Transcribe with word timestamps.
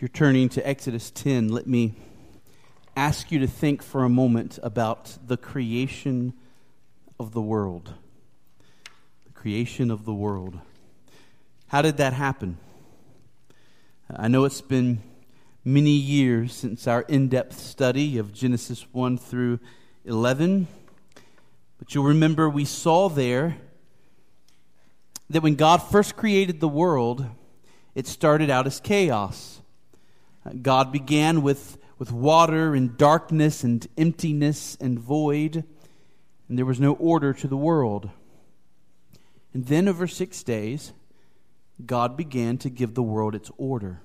If 0.00 0.02
you're 0.02 0.08
turning 0.08 0.48
to 0.48 0.66
Exodus 0.66 1.10
10, 1.10 1.50
let 1.50 1.66
me 1.66 1.92
ask 2.96 3.30
you 3.30 3.38
to 3.40 3.46
think 3.46 3.82
for 3.82 4.02
a 4.02 4.08
moment 4.08 4.58
about 4.62 5.18
the 5.26 5.36
creation 5.36 6.32
of 7.18 7.32
the 7.32 7.42
world. 7.42 7.92
The 9.26 9.32
creation 9.34 9.90
of 9.90 10.06
the 10.06 10.14
world. 10.14 10.58
How 11.66 11.82
did 11.82 11.98
that 11.98 12.14
happen? 12.14 12.56
I 14.08 14.28
know 14.28 14.46
it's 14.46 14.62
been 14.62 15.02
many 15.66 15.90
years 15.90 16.54
since 16.54 16.86
our 16.86 17.02
in 17.02 17.28
depth 17.28 17.58
study 17.58 18.16
of 18.16 18.32
Genesis 18.32 18.86
1 18.92 19.18
through 19.18 19.60
11, 20.06 20.66
but 21.78 21.94
you'll 21.94 22.04
remember 22.04 22.48
we 22.48 22.64
saw 22.64 23.10
there 23.10 23.58
that 25.28 25.42
when 25.42 25.56
God 25.56 25.82
first 25.82 26.16
created 26.16 26.58
the 26.58 26.68
world, 26.68 27.26
it 27.94 28.06
started 28.06 28.48
out 28.48 28.66
as 28.66 28.80
chaos. 28.80 29.59
God 30.62 30.92
began 30.92 31.42
with, 31.42 31.78
with 31.98 32.10
water 32.12 32.74
and 32.74 32.96
darkness 32.96 33.62
and 33.62 33.86
emptiness 33.96 34.76
and 34.80 34.98
void, 34.98 35.64
and 36.48 36.58
there 36.58 36.66
was 36.66 36.80
no 36.80 36.94
order 36.94 37.32
to 37.32 37.48
the 37.48 37.56
world. 37.56 38.10
And 39.52 39.66
then, 39.66 39.88
over 39.88 40.06
six 40.06 40.42
days, 40.42 40.92
God 41.84 42.16
began 42.16 42.58
to 42.58 42.70
give 42.70 42.94
the 42.94 43.02
world 43.02 43.34
its 43.34 43.50
order. 43.56 44.00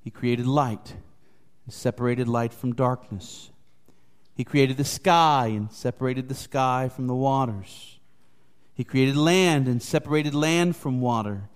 He 0.00 0.10
created 0.10 0.46
light 0.46 0.94
and 1.64 1.72
separated 1.72 2.28
light 2.28 2.52
from 2.52 2.74
darkness. 2.74 3.50
He 4.34 4.44
created 4.44 4.76
the 4.76 4.84
sky 4.84 5.46
and 5.46 5.72
separated 5.72 6.28
the 6.28 6.34
sky 6.34 6.90
from 6.94 7.06
the 7.06 7.14
waters. 7.14 7.98
He 8.74 8.84
created 8.84 9.16
land 9.16 9.68
and 9.68 9.80
separated 9.80 10.34
land 10.34 10.76
from 10.76 11.00
water. 11.00 11.48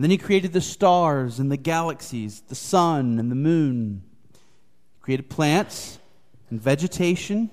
And 0.00 0.04
then 0.06 0.12
he 0.12 0.16
created 0.16 0.54
the 0.54 0.62
stars 0.62 1.38
and 1.38 1.52
the 1.52 1.58
galaxies, 1.58 2.40
the 2.48 2.54
sun 2.54 3.18
and 3.18 3.30
the 3.30 3.34
moon. 3.34 4.02
He 4.32 5.00
created 5.02 5.28
plants 5.28 5.98
and 6.48 6.58
vegetation. 6.58 7.50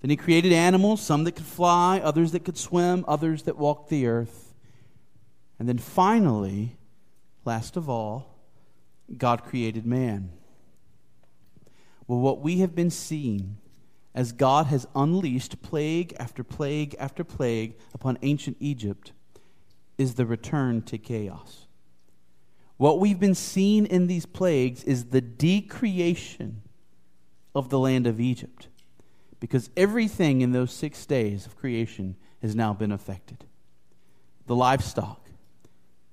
Then 0.00 0.08
he 0.08 0.16
created 0.16 0.54
animals, 0.54 1.02
some 1.02 1.24
that 1.24 1.32
could 1.32 1.44
fly, 1.44 2.00
others 2.02 2.32
that 2.32 2.46
could 2.46 2.56
swim, 2.56 3.04
others 3.06 3.42
that 3.42 3.58
walked 3.58 3.90
the 3.90 4.06
earth. 4.06 4.54
And 5.58 5.68
then 5.68 5.76
finally, 5.76 6.78
last 7.44 7.76
of 7.76 7.90
all, 7.90 8.38
God 9.14 9.44
created 9.44 9.84
man. 9.84 10.30
Well, 12.06 12.20
what 12.20 12.40
we 12.40 12.60
have 12.60 12.74
been 12.74 12.88
seeing 12.88 13.58
as 14.14 14.32
God 14.32 14.68
has 14.68 14.86
unleashed 14.96 15.60
plague 15.60 16.16
after 16.18 16.42
plague 16.42 16.96
after 16.98 17.22
plague 17.22 17.74
upon 17.92 18.16
ancient 18.22 18.56
Egypt 18.60 19.12
is 19.98 20.14
the 20.14 20.26
return 20.26 20.82
to 20.82 20.98
chaos. 20.98 21.66
What 22.76 22.98
we've 22.98 23.20
been 23.20 23.34
seeing 23.34 23.86
in 23.86 24.06
these 24.06 24.26
plagues 24.26 24.82
is 24.84 25.06
the 25.06 25.20
decreation 25.20 26.62
of 27.54 27.68
the 27.68 27.78
land 27.78 28.06
of 28.06 28.20
Egypt 28.20 28.68
because 29.38 29.70
everything 29.76 30.40
in 30.40 30.52
those 30.52 30.72
six 30.72 31.06
days 31.06 31.46
of 31.46 31.56
creation 31.56 32.16
has 32.42 32.56
now 32.56 32.72
been 32.72 32.90
affected. 32.90 33.44
The 34.46 34.56
livestock 34.56 35.28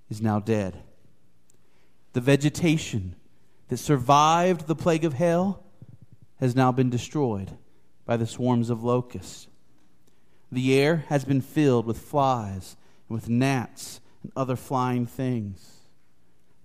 is 0.10 0.22
now 0.22 0.40
dead. 0.40 0.78
The 2.14 2.22
vegetation 2.22 3.16
that 3.70 3.78
survived 3.78 4.68
the 4.68 4.76
plague 4.76 5.06
of 5.06 5.14
hail 5.14 5.64
has 6.40 6.56
now 6.56 6.72
been 6.72 6.90
destroyed 6.90 7.52
by 8.06 8.18
the 8.18 8.28
swarms 8.28 8.70
of 8.70 8.84
locusts. 8.84 9.48
The 10.52 10.78
air 10.78 11.06
has 11.08 11.24
been 11.24 11.42
filled 11.42 11.86
with 11.86 11.98
flies 11.98 12.76
with 13.12 13.30
gnats 13.30 14.02
and 14.24 14.32
other 14.36 14.56
flying 14.56 15.06
things. 15.06 15.82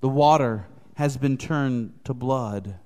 The 0.00 0.08
water 0.08 0.66
has 0.94 1.16
been 1.16 1.36
turned 1.36 1.92
to 2.04 2.14
blood. 2.14 2.78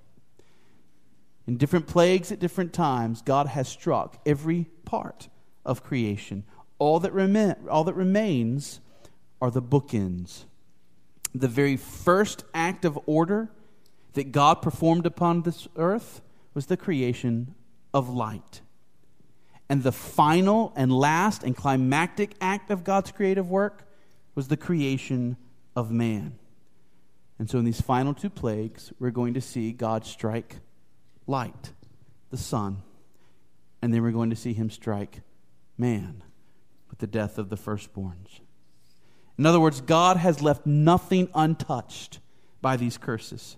In 1.46 1.56
different 1.56 1.86
plagues 1.86 2.32
at 2.32 2.38
different 2.38 2.72
times, 2.72 3.22
God 3.22 3.46
has 3.48 3.68
struck 3.68 4.20
every 4.24 4.66
part 4.84 5.28
of 5.64 5.82
creation. 5.82 6.44
All 6.78 7.00
that, 7.00 7.12
rem- 7.12 7.56
all 7.68 7.84
that 7.84 7.94
remains 7.94 8.80
are 9.40 9.50
the 9.50 9.62
bookends. 9.62 10.44
The 11.34 11.48
very 11.48 11.76
first 11.76 12.44
act 12.54 12.84
of 12.84 12.98
order 13.06 13.50
that 14.14 14.32
God 14.32 14.62
performed 14.62 15.06
upon 15.06 15.42
this 15.42 15.68
earth 15.76 16.22
was 16.54 16.66
the 16.66 16.76
creation 16.76 17.54
of 17.94 18.08
light. 18.08 18.60
And 19.70 19.84
the 19.84 19.92
final 19.92 20.72
and 20.74 20.92
last 20.92 21.44
and 21.44 21.56
climactic 21.56 22.34
act 22.40 22.72
of 22.72 22.82
God's 22.82 23.12
creative 23.12 23.48
work 23.48 23.88
was 24.34 24.48
the 24.48 24.56
creation 24.56 25.36
of 25.76 25.92
man. 25.92 26.34
And 27.38 27.48
so, 27.48 27.56
in 27.56 27.64
these 27.64 27.80
final 27.80 28.12
two 28.12 28.30
plagues, 28.30 28.92
we're 28.98 29.12
going 29.12 29.34
to 29.34 29.40
see 29.40 29.70
God 29.70 30.04
strike 30.04 30.56
light, 31.28 31.72
the 32.30 32.36
sun, 32.36 32.82
and 33.80 33.94
then 33.94 34.02
we're 34.02 34.10
going 34.10 34.30
to 34.30 34.36
see 34.36 34.52
him 34.52 34.70
strike 34.70 35.22
man 35.78 36.24
with 36.90 36.98
the 36.98 37.06
death 37.06 37.38
of 37.38 37.48
the 37.48 37.56
firstborns. 37.56 38.40
In 39.38 39.46
other 39.46 39.60
words, 39.60 39.80
God 39.80 40.16
has 40.16 40.42
left 40.42 40.66
nothing 40.66 41.28
untouched 41.32 42.18
by 42.60 42.76
these 42.76 42.98
curses. 42.98 43.56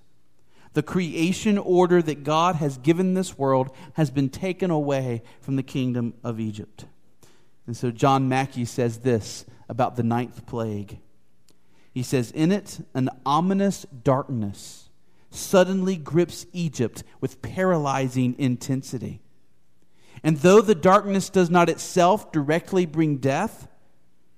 The 0.75 0.83
creation 0.83 1.59
order 1.59 2.01
that 2.01 2.25
God 2.25 2.57
has 2.57 2.79
given 2.79 3.15
this 3.15 3.37
world 3.37 3.71
has 3.95 4.11
been 4.11 4.31
taken 4.31 4.71
away 4.71 5.23
from 5.41 5.57
the 5.57 5.63
kingdom 5.63 6.15
of 6.25 6.41
Egypt. 6.41 6.87
And 7.67 7.77
so 7.77 7.91
John 7.91 8.29
Mackay 8.29 8.65
says 8.65 8.99
this 8.99 9.45
about 9.69 9.97
the 9.97 10.03
ninth 10.03 10.47
plague. 10.47 10.99
He 11.93 12.03
says, 12.03 12.31
In 12.31 12.53
it, 12.53 12.81
an 12.95 13.11
ominous 13.27 13.85
darkness 14.03 14.89
suddenly 15.31 15.97
grips 15.97 16.47
Egypt 16.53 17.05
with 17.21 17.43
paralyzing 17.43 18.35
intensity. 18.39 19.21
And 20.23 20.39
though 20.39 20.61
the 20.61 20.75
darkness 20.75 21.29
does 21.29 21.51
not 21.51 21.69
itself 21.69 22.33
directly 22.33 22.87
bring 22.87 23.17
death, 23.19 23.69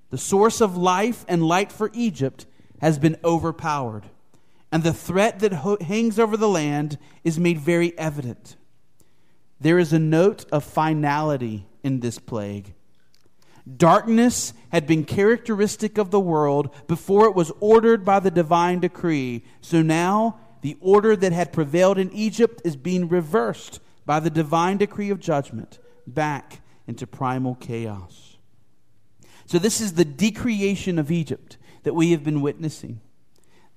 the 0.09 0.17
source 0.17 0.61
of 0.61 0.77
life 0.77 1.25
and 1.27 1.43
light 1.43 1.71
for 1.71 1.91
Egypt 1.93 2.45
has 2.79 2.99
been 2.99 3.17
overpowered 3.23 4.05
and 4.75 4.83
the 4.83 4.91
threat 4.91 5.39
that 5.39 5.53
ho- 5.53 5.77
hangs 5.79 6.19
over 6.19 6.35
the 6.35 6.49
land 6.49 6.97
is 7.23 7.39
made 7.39 7.57
very 7.57 7.97
evident. 7.97 8.57
There 9.57 9.79
is 9.79 9.93
a 9.93 9.99
note 9.99 10.43
of 10.51 10.65
finality 10.65 11.65
in 11.81 12.01
this 12.01 12.19
plague. 12.19 12.73
Darkness 13.77 14.51
had 14.73 14.85
been 14.85 15.05
characteristic 15.05 15.97
of 15.97 16.11
the 16.11 16.19
world 16.19 16.75
before 16.87 17.25
it 17.25 17.35
was 17.35 17.53
ordered 17.61 18.03
by 18.03 18.19
the 18.19 18.29
divine 18.29 18.81
decree. 18.81 19.45
So 19.61 19.81
now, 19.81 20.39
the 20.59 20.75
order 20.81 21.15
that 21.15 21.31
had 21.31 21.53
prevailed 21.53 21.97
in 21.97 22.11
Egypt 22.11 22.61
is 22.65 22.75
being 22.75 23.07
reversed 23.07 23.79
by 24.05 24.19
the 24.19 24.29
divine 24.29 24.75
decree 24.75 25.09
of 25.09 25.21
judgment 25.21 25.79
back 26.05 26.59
into 26.85 27.07
primal 27.07 27.55
chaos. 27.55 28.35
So, 29.45 29.57
this 29.57 29.79
is 29.79 29.93
the 29.93 30.03
decreation 30.03 30.99
of 30.99 31.11
Egypt 31.11 31.55
that 31.83 31.93
we 31.93 32.11
have 32.11 32.25
been 32.25 32.41
witnessing. 32.41 32.99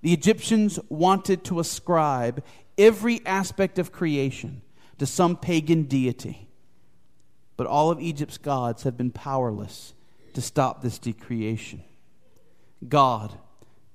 The 0.00 0.12
Egyptians 0.12 0.78
wanted 0.88 1.44
to 1.44 1.60
ascribe 1.60 2.44
every 2.76 3.24
aspect 3.26 3.78
of 3.78 3.92
creation 3.92 4.62
to 4.98 5.06
some 5.06 5.36
pagan 5.36 5.84
deity. 5.84 6.48
But 7.56 7.66
all 7.66 7.90
of 7.90 8.00
Egypt's 8.00 8.38
gods 8.38 8.84
have 8.84 8.96
been 8.96 9.10
powerless 9.10 9.94
to 10.34 10.40
stop 10.40 10.80
this 10.80 10.98
decreation. 10.98 11.82
God, 12.88 13.38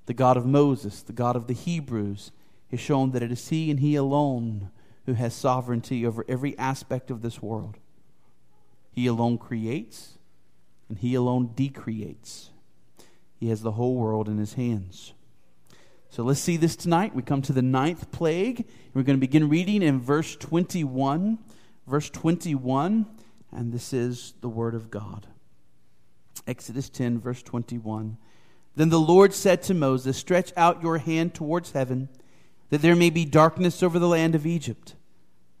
the 0.04 0.12
God 0.12 0.36
of 0.36 0.44
Moses, 0.44 1.00
the 1.00 1.14
God 1.14 1.36
of 1.36 1.46
the 1.46 1.54
Hebrews, 1.54 2.30
has 2.70 2.80
shown 2.80 3.12
that 3.12 3.22
it 3.22 3.32
is 3.32 3.48
He 3.48 3.70
and 3.70 3.80
He 3.80 3.96
alone 3.96 4.70
who 5.06 5.14
has 5.14 5.34
sovereignty 5.34 6.04
over 6.04 6.24
every 6.28 6.56
aspect 6.58 7.10
of 7.10 7.22
this 7.22 7.40
world. 7.40 7.78
He 8.90 9.06
alone 9.06 9.38
creates, 9.38 10.18
and 10.88 10.98
He 10.98 11.14
alone 11.14 11.52
decreates. 11.54 12.50
He 13.40 13.48
has 13.48 13.62
the 13.62 13.72
whole 13.72 13.96
world 13.96 14.28
in 14.28 14.36
His 14.36 14.54
hands. 14.54 15.14
So 16.14 16.22
let's 16.22 16.38
see 16.38 16.56
this 16.56 16.76
tonight. 16.76 17.12
We 17.12 17.22
come 17.22 17.42
to 17.42 17.52
the 17.52 17.60
ninth 17.60 18.12
plague. 18.12 18.68
We're 18.94 19.02
going 19.02 19.16
to 19.16 19.20
begin 19.20 19.48
reading 19.48 19.82
in 19.82 20.00
verse 20.00 20.36
21. 20.36 21.40
Verse 21.88 22.08
21, 22.08 23.06
and 23.50 23.72
this 23.72 23.92
is 23.92 24.34
the 24.40 24.48
word 24.48 24.76
of 24.76 24.92
God. 24.92 25.26
Exodus 26.46 26.88
10, 26.88 27.18
verse 27.18 27.42
21. 27.42 28.16
Then 28.76 28.90
the 28.90 29.00
Lord 29.00 29.34
said 29.34 29.60
to 29.64 29.74
Moses, 29.74 30.16
Stretch 30.16 30.52
out 30.56 30.84
your 30.84 30.98
hand 30.98 31.34
towards 31.34 31.72
heaven, 31.72 32.08
that 32.70 32.80
there 32.80 32.94
may 32.94 33.10
be 33.10 33.24
darkness 33.24 33.82
over 33.82 33.98
the 33.98 34.06
land 34.06 34.36
of 34.36 34.46
Egypt, 34.46 34.94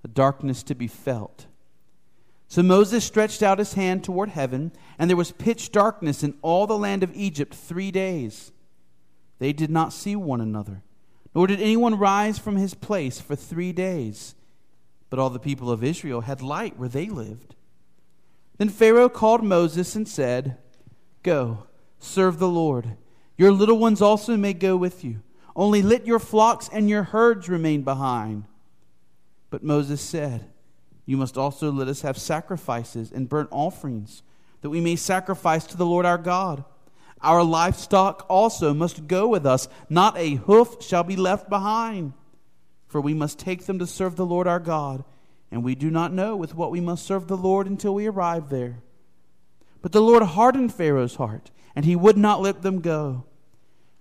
a 0.04 0.08
darkness 0.08 0.62
to 0.62 0.76
be 0.76 0.86
felt. 0.86 1.46
So 2.46 2.62
Moses 2.62 3.04
stretched 3.04 3.42
out 3.42 3.58
his 3.58 3.74
hand 3.74 4.04
toward 4.04 4.28
heaven, 4.28 4.70
and 5.00 5.10
there 5.10 5.16
was 5.16 5.32
pitch 5.32 5.72
darkness 5.72 6.22
in 6.22 6.38
all 6.42 6.68
the 6.68 6.78
land 6.78 7.02
of 7.02 7.10
Egypt 7.16 7.52
three 7.52 7.90
days. 7.90 8.52
They 9.44 9.52
did 9.52 9.68
not 9.68 9.92
see 9.92 10.16
one 10.16 10.40
another, 10.40 10.80
nor 11.34 11.46
did 11.46 11.60
anyone 11.60 11.98
rise 11.98 12.38
from 12.38 12.56
his 12.56 12.72
place 12.72 13.20
for 13.20 13.36
three 13.36 13.72
days. 13.72 14.34
But 15.10 15.18
all 15.18 15.28
the 15.28 15.38
people 15.38 15.70
of 15.70 15.84
Israel 15.84 16.22
had 16.22 16.40
light 16.40 16.78
where 16.78 16.88
they 16.88 17.10
lived. 17.10 17.54
Then 18.56 18.70
Pharaoh 18.70 19.10
called 19.10 19.44
Moses 19.44 19.94
and 19.94 20.08
said, 20.08 20.56
Go, 21.22 21.66
serve 21.98 22.38
the 22.38 22.48
Lord. 22.48 22.96
Your 23.36 23.52
little 23.52 23.76
ones 23.76 24.00
also 24.00 24.34
may 24.38 24.54
go 24.54 24.78
with 24.78 25.04
you. 25.04 25.20
Only 25.54 25.82
let 25.82 26.06
your 26.06 26.20
flocks 26.20 26.70
and 26.72 26.88
your 26.88 27.02
herds 27.02 27.46
remain 27.46 27.82
behind. 27.82 28.44
But 29.50 29.62
Moses 29.62 30.00
said, 30.00 30.46
You 31.04 31.18
must 31.18 31.36
also 31.36 31.70
let 31.70 31.88
us 31.88 32.00
have 32.00 32.16
sacrifices 32.16 33.12
and 33.12 33.28
burnt 33.28 33.50
offerings, 33.52 34.22
that 34.62 34.70
we 34.70 34.80
may 34.80 34.96
sacrifice 34.96 35.66
to 35.66 35.76
the 35.76 35.84
Lord 35.84 36.06
our 36.06 36.16
God. 36.16 36.64
Our 37.24 37.42
livestock 37.42 38.26
also 38.28 38.74
must 38.74 39.08
go 39.08 39.26
with 39.26 39.46
us, 39.46 39.66
not 39.88 40.18
a 40.18 40.34
hoof 40.34 40.82
shall 40.82 41.02
be 41.02 41.16
left 41.16 41.48
behind. 41.48 42.12
For 42.86 43.00
we 43.00 43.14
must 43.14 43.38
take 43.38 43.64
them 43.64 43.78
to 43.78 43.86
serve 43.86 44.16
the 44.16 44.26
Lord 44.26 44.46
our 44.46 44.60
God, 44.60 45.04
and 45.50 45.64
we 45.64 45.74
do 45.74 45.90
not 45.90 46.12
know 46.12 46.36
with 46.36 46.54
what 46.54 46.70
we 46.70 46.82
must 46.82 47.06
serve 47.06 47.26
the 47.26 47.36
Lord 47.36 47.66
until 47.66 47.94
we 47.94 48.06
arrive 48.06 48.50
there. 48.50 48.82
But 49.80 49.92
the 49.92 50.02
Lord 50.02 50.22
hardened 50.22 50.74
Pharaoh's 50.74 51.14
heart, 51.14 51.50
and 51.74 51.86
he 51.86 51.96
would 51.96 52.18
not 52.18 52.42
let 52.42 52.60
them 52.60 52.80
go. 52.80 53.24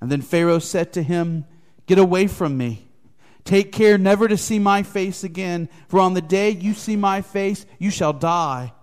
And 0.02 0.12
then 0.12 0.22
Pharaoh 0.22 0.60
said 0.60 0.92
to 0.94 1.02
him, 1.02 1.46
Get 1.86 1.98
away 1.98 2.28
from 2.28 2.58
me. 2.58 2.90
Take 3.46 3.72
care 3.72 3.98
never 3.98 4.28
to 4.28 4.38
see 4.38 4.60
my 4.60 4.84
face 4.84 5.24
again, 5.24 5.70
for 5.88 6.02
on 6.02 6.14
the 6.14 6.22
day 6.22 6.50
you 6.50 6.74
see 6.74 6.98
my 6.98 7.22
face, 7.22 7.66
you 7.80 7.90
shall 7.90 8.14
die. 8.14 8.74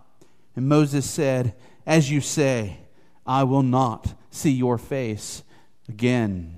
And 0.57 0.67
Moses 0.67 1.09
said, 1.09 1.55
As 1.87 2.11
you 2.11 2.23
say, 2.23 2.79
I 3.27 3.45
will 3.45 3.63
not 3.63 4.15
see 4.31 4.51
your 4.51 4.79
face 4.79 5.43
again. 5.89 6.57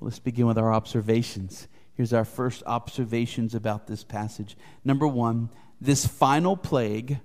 Let's 0.00 0.18
begin 0.18 0.46
with 0.46 0.58
our 0.58 0.72
observations. 0.72 1.68
Here's 1.94 2.12
our 2.12 2.24
first 2.24 2.62
observations 2.66 3.54
about 3.54 3.86
this 3.86 4.04
passage. 4.04 4.56
Number 4.84 5.06
one, 5.06 5.50
this 5.80 6.06
final 6.06 6.56
plague 6.56 7.18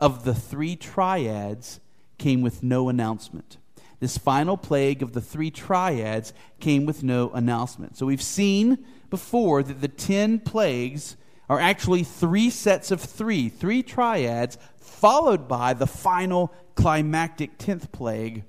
of 0.00 0.24
the 0.24 0.34
three 0.34 0.76
triads 0.76 1.80
came 2.18 2.42
with 2.42 2.62
no 2.62 2.88
announcement 2.88 3.58
this 4.02 4.18
final 4.18 4.56
plague 4.56 5.00
of 5.00 5.12
the 5.12 5.20
three 5.20 5.52
triads 5.52 6.32
came 6.58 6.86
with 6.86 7.04
no 7.04 7.30
announcement. 7.30 7.96
So 7.96 8.04
we've 8.04 8.20
seen 8.20 8.84
before 9.10 9.62
that 9.62 9.80
the 9.80 9.86
ten 9.86 10.40
plagues 10.40 11.16
are 11.52 11.60
actually 11.60 12.02
three 12.02 12.48
sets 12.48 12.90
of 12.90 12.98
three, 12.98 13.50
three 13.50 13.82
triads, 13.82 14.56
followed 14.78 15.46
by 15.48 15.74
the 15.74 15.86
final 15.86 16.50
climactic 16.76 17.58
tenth 17.58 17.92
plague 17.92 18.42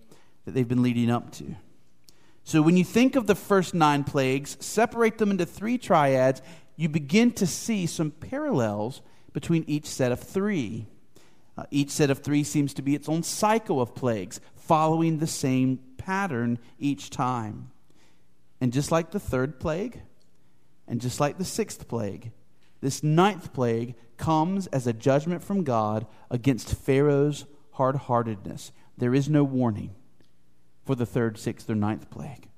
that 0.46 0.54
they've 0.54 0.70
been 0.70 0.82
leading 0.82 1.10
up 1.10 1.30
to. 1.34 1.54
So 2.46 2.62
when 2.62 2.78
you 2.78 2.86
think 2.86 3.18
of 3.18 3.28
the 3.28 3.36
first 3.36 3.74
nine 3.74 4.06
plagues, 4.06 4.56
separate 4.62 5.18
them 5.18 5.32
into 5.32 5.46
three 5.46 5.78
triads, 5.78 6.42
you 6.78 6.88
begin 6.88 7.32
to 7.32 7.46
see 7.46 7.88
some 7.88 8.12
parallels 8.12 9.02
between 9.34 9.66
each 9.68 9.86
set 9.86 10.14
of 10.14 10.22
three. 10.22 10.88
Uh, 11.58 11.66
each 11.72 11.90
set 11.90 12.10
of 12.10 12.20
three 12.20 12.46
seems 12.46 12.74
to 12.76 12.82
be 12.82 12.96
its 12.96 13.10
own 13.10 13.24
cycle 13.24 13.82
of 13.82 13.94
plagues, 13.94 14.40
following 14.56 15.18
the 15.18 15.28
same 15.28 15.78
pattern 15.98 16.58
each 16.80 17.10
time. 17.10 17.70
And 18.62 18.72
just 18.72 18.94
like 18.94 19.12
the 19.12 19.20
third 19.20 19.60
plague, 19.60 20.00
and 20.88 21.02
just 21.02 21.20
like 21.20 21.38
the 21.38 21.44
sixth 21.44 21.90
plague, 21.90 22.32
this 22.84 23.02
ninth 23.02 23.54
plague 23.54 23.96
comes 24.18 24.68
as 24.68 24.86
a 24.86 24.92
judgment 24.92 25.42
from 25.42 25.64
God 25.64 26.06
against 26.30 26.76
Pharaoh's 26.76 27.46
hard 27.72 27.96
heartedness. 27.96 28.74
There 28.98 29.16
is 29.16 29.30
no 29.30 29.44
warning 29.46 29.96
for 30.86 30.94
the 30.94 31.06
third, 31.06 31.38
sixth, 31.38 31.70
or 31.70 31.76
ninth 31.76 32.10
plague. 32.10 32.50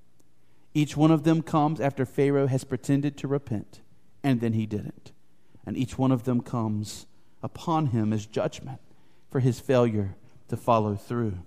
Each 0.74 0.98
one 0.98 1.12
of 1.12 1.26
them 1.26 1.44
comes 1.44 1.80
after 1.80 2.08
Pharaoh 2.08 2.48
has 2.48 2.64
pretended 2.64 3.18
to 3.18 3.28
repent, 3.28 3.82
and 4.24 4.42
then 4.42 4.54
he 4.54 4.66
didn't. 4.66 5.12
And 5.64 5.78
each 5.78 5.98
one 5.98 6.12
of 6.12 6.24
them 6.24 6.42
comes 6.42 7.06
upon 7.44 7.88
him 7.88 8.12
as 8.12 8.26
judgment 8.26 8.82
for 9.30 9.42
his 9.42 9.60
failure 9.60 10.16
to 10.48 10.58
follow 10.58 10.96
through. 10.96 11.38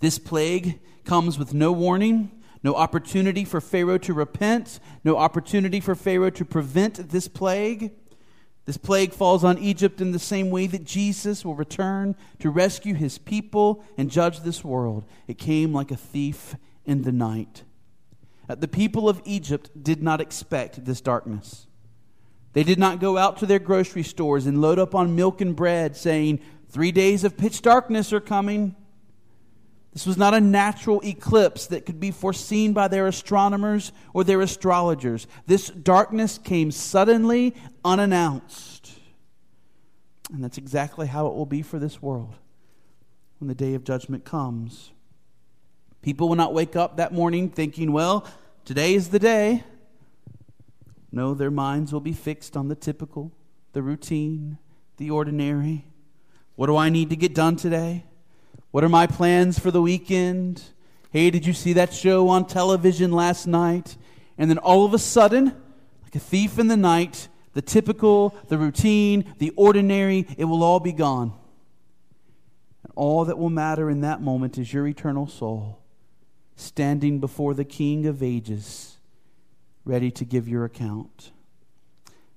This 0.00 0.18
plague 0.18 0.80
comes 1.04 1.38
with 1.38 1.52
no 1.52 1.72
warning, 1.72 2.30
no 2.62 2.74
opportunity 2.74 3.44
for 3.44 3.60
Pharaoh 3.60 3.98
to 3.98 4.12
repent, 4.12 4.80
no 5.04 5.16
opportunity 5.16 5.80
for 5.80 5.94
Pharaoh 5.94 6.30
to 6.30 6.44
prevent 6.44 7.10
this 7.10 7.28
plague. 7.28 7.92
This 8.64 8.76
plague 8.76 9.12
falls 9.12 9.44
on 9.44 9.58
Egypt 9.58 10.00
in 10.00 10.10
the 10.10 10.18
same 10.18 10.50
way 10.50 10.66
that 10.66 10.84
Jesus 10.84 11.44
will 11.44 11.54
return 11.54 12.16
to 12.40 12.50
rescue 12.50 12.94
his 12.94 13.18
people 13.18 13.84
and 13.96 14.10
judge 14.10 14.40
this 14.40 14.64
world. 14.64 15.04
It 15.28 15.38
came 15.38 15.72
like 15.72 15.90
a 15.90 15.96
thief 15.96 16.56
in 16.84 17.02
the 17.02 17.12
night. 17.12 17.62
Uh, 18.48 18.56
the 18.56 18.68
people 18.68 19.08
of 19.08 19.22
Egypt 19.24 19.70
did 19.80 20.02
not 20.02 20.20
expect 20.20 20.84
this 20.84 21.00
darkness. 21.00 21.66
They 22.52 22.62
did 22.62 22.78
not 22.78 23.00
go 23.00 23.18
out 23.18 23.36
to 23.38 23.46
their 23.46 23.58
grocery 23.58 24.02
stores 24.02 24.46
and 24.46 24.60
load 24.60 24.78
up 24.78 24.94
on 24.94 25.14
milk 25.14 25.40
and 25.40 25.54
bread, 25.54 25.96
saying, 25.96 26.40
Three 26.68 26.90
days 26.90 27.22
of 27.22 27.36
pitch 27.36 27.62
darkness 27.62 28.12
are 28.12 28.20
coming. 28.20 28.74
This 29.96 30.04
was 30.04 30.18
not 30.18 30.34
a 30.34 30.40
natural 30.42 31.00
eclipse 31.02 31.68
that 31.68 31.86
could 31.86 31.98
be 31.98 32.10
foreseen 32.10 32.74
by 32.74 32.86
their 32.86 33.06
astronomers 33.06 33.92
or 34.12 34.24
their 34.24 34.42
astrologers. 34.42 35.26
This 35.46 35.70
darkness 35.70 36.36
came 36.36 36.70
suddenly, 36.70 37.54
unannounced. 37.82 38.92
And 40.30 40.44
that's 40.44 40.58
exactly 40.58 41.06
how 41.06 41.28
it 41.28 41.34
will 41.34 41.46
be 41.46 41.62
for 41.62 41.78
this 41.78 42.02
world 42.02 42.34
when 43.38 43.48
the 43.48 43.54
day 43.54 43.72
of 43.72 43.84
judgment 43.84 44.26
comes. 44.26 44.92
People 46.02 46.28
will 46.28 46.36
not 46.36 46.52
wake 46.52 46.76
up 46.76 46.98
that 46.98 47.14
morning 47.14 47.48
thinking, 47.48 47.90
well, 47.90 48.26
today 48.66 48.92
is 48.92 49.08
the 49.08 49.18
day. 49.18 49.64
No, 51.10 51.32
their 51.32 51.50
minds 51.50 51.90
will 51.90 52.00
be 52.00 52.12
fixed 52.12 52.54
on 52.54 52.68
the 52.68 52.74
typical, 52.74 53.32
the 53.72 53.80
routine, 53.80 54.58
the 54.98 55.08
ordinary. 55.08 55.86
What 56.54 56.66
do 56.66 56.76
I 56.76 56.90
need 56.90 57.08
to 57.08 57.16
get 57.16 57.34
done 57.34 57.56
today? 57.56 58.04
What 58.76 58.84
are 58.84 58.90
my 58.90 59.06
plans 59.06 59.58
for 59.58 59.70
the 59.70 59.80
weekend? 59.80 60.62
Hey, 61.10 61.30
did 61.30 61.46
you 61.46 61.54
see 61.54 61.72
that 61.72 61.94
show 61.94 62.28
on 62.28 62.46
television 62.46 63.10
last 63.10 63.46
night? 63.46 63.96
And 64.36 64.50
then 64.50 64.58
all 64.58 64.84
of 64.84 64.92
a 64.92 64.98
sudden, 64.98 65.46
like 66.02 66.14
a 66.14 66.18
thief 66.18 66.58
in 66.58 66.66
the 66.66 66.76
night, 66.76 67.28
the 67.54 67.62
typical, 67.62 68.36
the 68.48 68.58
routine, 68.58 69.32
the 69.38 69.48
ordinary, 69.56 70.26
it 70.36 70.44
will 70.44 70.62
all 70.62 70.78
be 70.78 70.92
gone. 70.92 71.32
And 72.84 72.92
all 72.94 73.24
that 73.24 73.38
will 73.38 73.48
matter 73.48 73.88
in 73.88 74.02
that 74.02 74.20
moment 74.20 74.58
is 74.58 74.74
your 74.74 74.86
eternal 74.86 75.26
soul 75.26 75.80
standing 76.54 77.18
before 77.18 77.54
the 77.54 77.64
King 77.64 78.04
of 78.04 78.22
ages, 78.22 78.98
ready 79.86 80.10
to 80.10 80.26
give 80.26 80.46
your 80.46 80.66
account. 80.66 81.32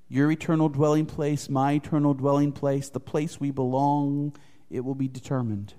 Your 0.08 0.32
eternal 0.32 0.70
dwelling 0.70 1.06
place, 1.06 1.50
my 1.50 1.74
eternal 1.74 2.14
dwelling 2.14 2.54
place, 2.54 2.88
the 2.88 3.02
place 3.02 3.42
we 3.42 3.52
belong, 3.52 4.38
it 4.70 4.86
will 4.86 4.96
be 4.96 5.10
determined 5.10 5.74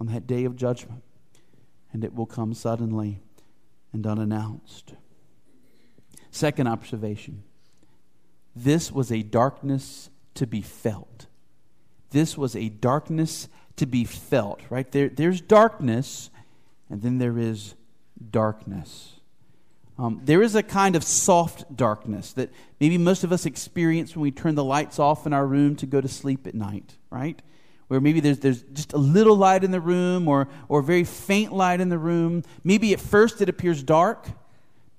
on 0.00 0.06
that 0.06 0.26
day 0.26 0.44
of 0.44 0.56
judgment, 0.56 1.02
and 1.92 2.04
it 2.04 2.14
will 2.14 2.26
come 2.26 2.54
suddenly 2.54 3.20
and 3.92 4.06
unannounced. 4.06 4.94
Second 6.30 6.66
observation 6.66 7.42
this 8.54 8.90
was 8.90 9.12
a 9.12 9.22
darkness 9.22 10.10
to 10.34 10.46
be 10.46 10.62
felt. 10.62 11.26
This 12.10 12.36
was 12.36 12.56
a 12.56 12.68
darkness 12.68 13.48
to 13.76 13.86
be 13.86 14.04
felt, 14.04 14.60
right? 14.68 14.90
There, 14.90 15.08
there's 15.08 15.40
darkness, 15.40 16.30
and 16.90 17.02
then 17.02 17.18
there 17.18 17.38
is 17.38 17.74
darkness. 18.30 19.20
Um, 19.98 20.20
there 20.24 20.42
is 20.42 20.54
a 20.54 20.62
kind 20.62 20.96
of 20.96 21.04
soft 21.04 21.76
darkness 21.76 22.32
that 22.32 22.50
maybe 22.80 22.98
most 22.98 23.24
of 23.24 23.32
us 23.32 23.46
experience 23.46 24.14
when 24.14 24.22
we 24.22 24.30
turn 24.30 24.54
the 24.54 24.64
lights 24.64 24.98
off 24.98 25.26
in 25.26 25.32
our 25.32 25.46
room 25.46 25.76
to 25.76 25.86
go 25.86 26.00
to 26.00 26.08
sleep 26.08 26.46
at 26.46 26.54
night, 26.54 26.96
right? 27.10 27.40
Where 27.88 28.00
maybe 28.00 28.20
there's, 28.20 28.38
there's 28.38 28.62
just 28.62 28.92
a 28.92 28.98
little 28.98 29.36
light 29.36 29.64
in 29.64 29.70
the 29.70 29.80
room 29.80 30.28
or, 30.28 30.48
or 30.68 30.82
very 30.82 31.04
faint 31.04 31.52
light 31.52 31.80
in 31.80 31.88
the 31.88 31.98
room. 31.98 32.44
Maybe 32.62 32.92
at 32.92 33.00
first 33.00 33.40
it 33.40 33.48
appears 33.48 33.82
dark, 33.82 34.28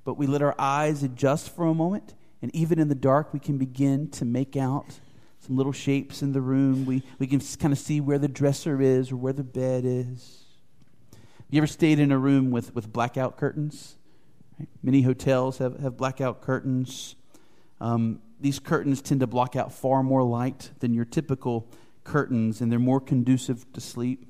but 0.03 0.15
we 0.15 0.27
let 0.27 0.41
our 0.41 0.55
eyes 0.57 1.03
adjust 1.03 1.55
for 1.55 1.65
a 1.65 1.73
moment. 1.73 2.15
And 2.41 2.53
even 2.55 2.79
in 2.79 2.87
the 2.87 2.95
dark, 2.95 3.33
we 3.33 3.39
can 3.39 3.57
begin 3.57 4.09
to 4.11 4.25
make 4.25 4.57
out 4.57 4.99
some 5.39 5.55
little 5.55 5.71
shapes 5.71 6.21
in 6.21 6.33
the 6.33 6.41
room. 6.41 6.85
We, 6.85 7.03
we 7.19 7.27
can 7.27 7.39
kind 7.39 7.71
of 7.71 7.77
see 7.77 8.01
where 8.01 8.17
the 8.17 8.27
dresser 8.27 8.81
is 8.81 9.11
or 9.11 9.17
where 9.17 9.33
the 9.33 9.43
bed 9.43 9.83
is. 9.85 10.45
You 11.49 11.59
ever 11.59 11.67
stayed 11.67 11.99
in 11.99 12.11
a 12.11 12.17
room 12.17 12.51
with, 12.51 12.73
with 12.75 12.91
blackout 12.91 13.37
curtains? 13.37 13.97
Right? 14.59 14.69
Many 14.83 15.01
hotels 15.01 15.57
have, 15.59 15.79
have 15.79 15.97
blackout 15.97 16.41
curtains. 16.41 17.15
Um, 17.81 18.21
these 18.39 18.59
curtains 18.59 19.01
tend 19.01 19.19
to 19.19 19.27
block 19.27 19.55
out 19.55 19.73
far 19.73 20.01
more 20.01 20.23
light 20.23 20.71
than 20.79 20.93
your 20.93 21.05
typical 21.05 21.67
curtains 22.09 22.59
and 22.59 22.71
they're 22.71 22.79
more 22.79 22.99
conducive 22.99 23.71
to 23.73 23.79
sleep. 23.79 24.25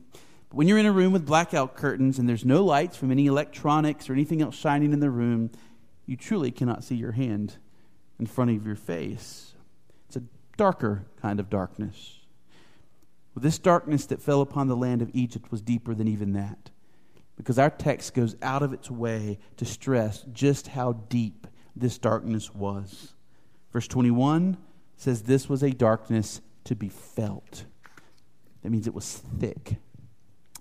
But 0.49 0.57
when 0.57 0.67
you're 0.67 0.77
in 0.77 0.85
a 0.85 0.91
room 0.91 1.13
with 1.13 1.25
blackout 1.25 1.75
curtains 1.75 2.19
and 2.19 2.27
there's 2.27 2.43
no 2.43 2.63
lights 2.63 2.97
from 2.97 3.11
any 3.11 3.27
electronics 3.27 4.09
or 4.09 4.13
anything 4.13 4.41
else 4.41 4.55
shining 4.55 4.91
in 4.91 4.99
the 4.99 5.09
room, 5.09 5.49
you 6.05 6.17
truly 6.17 6.51
cannot 6.51 6.83
see 6.83 6.95
your 6.95 7.13
hand 7.13 7.57
in 8.19 8.25
front 8.25 8.51
of 8.51 8.65
your 8.65 8.75
face. 8.75 9.53
It's 10.07 10.17
a 10.17 10.23
darker 10.57 11.05
kind 11.21 11.39
of 11.39 11.49
darkness. 11.49 12.19
Well, 13.33 13.43
this 13.43 13.59
darkness 13.59 14.05
that 14.07 14.21
fell 14.21 14.41
upon 14.41 14.67
the 14.67 14.75
land 14.75 15.01
of 15.01 15.11
Egypt 15.13 15.49
was 15.51 15.61
deeper 15.61 15.95
than 15.95 16.07
even 16.07 16.33
that. 16.33 16.71
Because 17.37 17.57
our 17.57 17.69
text 17.69 18.13
goes 18.13 18.35
out 18.41 18.61
of 18.61 18.73
its 18.73 18.91
way 18.91 19.39
to 19.55 19.65
stress 19.65 20.25
just 20.33 20.67
how 20.67 20.93
deep 20.93 21.47
this 21.75 21.97
darkness 21.97 22.53
was. 22.53 23.13
Verse 23.71 23.87
21 23.87 24.57
says, 24.97 25.23
This 25.23 25.47
was 25.47 25.63
a 25.63 25.71
darkness 25.71 26.41
to 26.65 26.75
be 26.75 26.89
felt. 26.89 27.65
That 28.63 28.69
means 28.69 28.87
it 28.87 28.93
was 28.93 29.21
thick, 29.39 29.77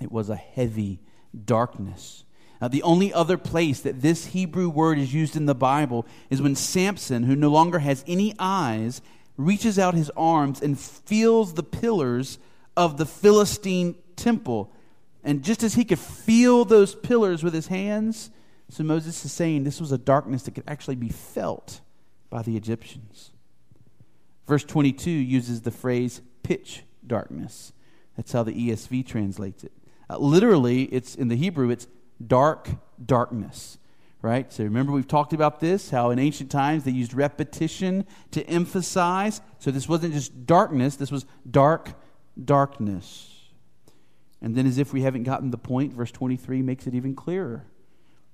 it 0.00 0.12
was 0.12 0.30
a 0.30 0.36
heavy 0.36 1.00
darkness. 1.44 2.24
Uh, 2.60 2.66
the 2.66 2.82
only 2.82 3.12
other 3.12 3.38
place 3.38 3.80
that 3.82 4.00
this 4.00 4.26
Hebrew 4.26 4.68
word 4.68 4.98
is 4.98 5.14
used 5.14 5.36
in 5.36 5.46
the 5.46 5.54
Bible 5.54 6.06
is 6.28 6.42
when 6.42 6.56
Samson, 6.56 7.22
who 7.22 7.36
no 7.36 7.50
longer 7.50 7.78
has 7.78 8.04
any 8.08 8.34
eyes, 8.38 9.00
reaches 9.36 9.78
out 9.78 9.94
his 9.94 10.10
arms 10.16 10.60
and 10.60 10.78
feels 10.78 11.54
the 11.54 11.62
pillars 11.62 12.38
of 12.76 12.96
the 12.96 13.06
Philistine 13.06 13.94
temple. 14.16 14.72
And 15.22 15.44
just 15.44 15.62
as 15.62 15.74
he 15.74 15.84
could 15.84 16.00
feel 16.00 16.64
those 16.64 16.96
pillars 16.96 17.44
with 17.44 17.54
his 17.54 17.68
hands, 17.68 18.30
so 18.70 18.82
Moses 18.82 19.24
is 19.24 19.32
saying 19.32 19.64
this 19.64 19.80
was 19.80 19.92
a 19.92 19.98
darkness 19.98 20.42
that 20.42 20.54
could 20.54 20.64
actually 20.66 20.96
be 20.96 21.08
felt 21.08 21.80
by 22.28 22.42
the 22.42 22.56
Egyptians. 22.56 23.30
Verse 24.48 24.64
22 24.64 25.10
uses 25.10 25.60
the 25.60 25.70
phrase 25.70 26.22
pitch 26.42 26.82
darkness. 27.06 27.74
That's 28.16 28.32
how 28.32 28.42
the 28.42 28.52
ESV 28.52 29.06
translates 29.06 29.62
it. 29.62 29.72
Uh, 30.08 30.16
literally, 30.16 30.84
it's 30.84 31.14
in 31.14 31.28
the 31.28 31.36
Hebrew, 31.36 31.68
it's 31.68 31.86
dark 32.26 32.70
darkness, 33.04 33.76
right? 34.22 34.50
So 34.50 34.64
remember, 34.64 34.90
we've 34.90 35.06
talked 35.06 35.34
about 35.34 35.60
this, 35.60 35.90
how 35.90 36.10
in 36.10 36.18
ancient 36.18 36.50
times 36.50 36.84
they 36.84 36.92
used 36.92 37.12
repetition 37.12 38.06
to 38.30 38.42
emphasize. 38.46 39.42
So 39.58 39.70
this 39.70 39.86
wasn't 39.86 40.14
just 40.14 40.46
darkness, 40.46 40.96
this 40.96 41.12
was 41.12 41.26
dark 41.48 41.90
darkness. 42.42 43.34
And 44.40 44.56
then, 44.56 44.66
as 44.66 44.78
if 44.78 44.94
we 44.94 45.02
haven't 45.02 45.24
gotten 45.24 45.50
the 45.50 45.58
point, 45.58 45.92
verse 45.92 46.10
23 46.10 46.62
makes 46.62 46.86
it 46.86 46.94
even 46.94 47.14
clearer. 47.14 47.66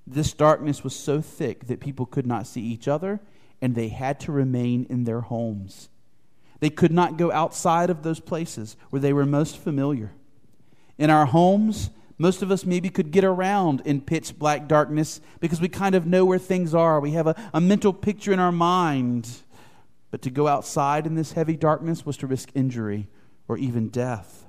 This 0.07 0.31
darkness 0.31 0.81
was 0.81 0.95
so 0.95 1.19
thick 1.19 1.67
that 1.67 1.81
people 1.81 2.05
could 2.05 2.25
not 2.25 2.47
see 2.47 2.61
each 2.61 2.87
other, 2.87 3.19
and 3.61 3.75
they 3.75 3.89
had 3.89 4.19
to 4.21 4.31
remain 4.31 4.85
in 4.89 5.03
their 5.03 5.21
homes. 5.21 5.89
They 6.59 6.69
could 6.69 6.91
not 6.91 7.17
go 7.17 7.31
outside 7.31 7.89
of 7.89 8.03
those 8.03 8.19
places 8.19 8.75
where 8.89 8.99
they 8.99 9.13
were 9.13 9.25
most 9.25 9.57
familiar. 9.57 10.11
In 10.97 11.09
our 11.09 11.25
homes, 11.25 11.89
most 12.17 12.41
of 12.41 12.51
us 12.51 12.65
maybe 12.65 12.89
could 12.89 13.11
get 13.11 13.25
around 13.25 13.81
in 13.85 14.01
pitch 14.01 14.37
black 14.37 14.67
darkness 14.67 15.19
because 15.39 15.59
we 15.59 15.67
kind 15.67 15.95
of 15.95 16.05
know 16.05 16.23
where 16.23 16.39
things 16.39 16.73
are. 16.73 16.99
We 16.99 17.11
have 17.11 17.27
a, 17.27 17.35
a 17.53 17.59
mental 17.59 17.91
picture 17.91 18.31
in 18.31 18.39
our 18.39 18.53
mind. 18.53 19.29
But 20.11 20.21
to 20.21 20.29
go 20.29 20.47
outside 20.47 21.05
in 21.05 21.15
this 21.15 21.33
heavy 21.33 21.57
darkness 21.57 22.05
was 22.05 22.15
to 22.17 22.27
risk 22.27 22.49
injury 22.55 23.07
or 23.49 23.57
even 23.57 23.89
death. 23.89 24.45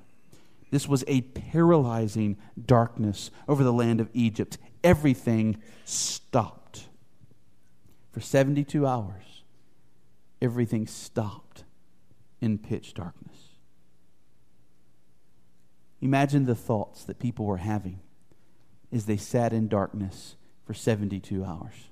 This 0.71 0.87
was 0.87 1.03
a 1.07 1.21
paralyzing 1.21 2.37
darkness 2.65 3.31
over 3.47 3.63
the 3.63 3.73
land 3.73 3.99
of 3.99 4.09
Egypt. 4.13 4.57
Everything 4.83 5.61
stopped. 5.83 6.87
For 8.11 8.21
72 8.21 8.85
hours, 8.87 9.43
everything 10.41 10.87
stopped 10.87 11.63
in 12.41 12.57
pitch 12.57 12.93
darkness. 12.93 13.57
Imagine 16.01 16.45
the 16.45 16.55
thoughts 16.55 17.03
that 17.05 17.19
people 17.19 17.45
were 17.45 17.57
having 17.57 17.99
as 18.91 19.05
they 19.05 19.17
sat 19.17 19.53
in 19.53 19.67
darkness 19.67 20.35
for 20.65 20.73
72 20.73 21.43
hours. 21.43 21.89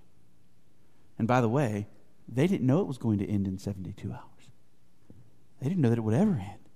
And 1.17 1.27
by 1.27 1.41
the 1.41 1.49
way, 1.49 1.87
they 2.27 2.47
didn't 2.47 2.65
know 2.65 2.81
it 2.81 2.87
was 2.87 2.97
going 2.97 3.19
to 3.19 3.29
end 3.29 3.47
in 3.47 3.57
72 3.57 4.11
hours. 4.11 4.21
They 5.59 5.69
didn't 5.69 5.81
know 5.81 5.89
that 5.89 5.97
it 5.97 6.03
would 6.03 6.13
ever 6.13 6.33
end. 6.33 6.69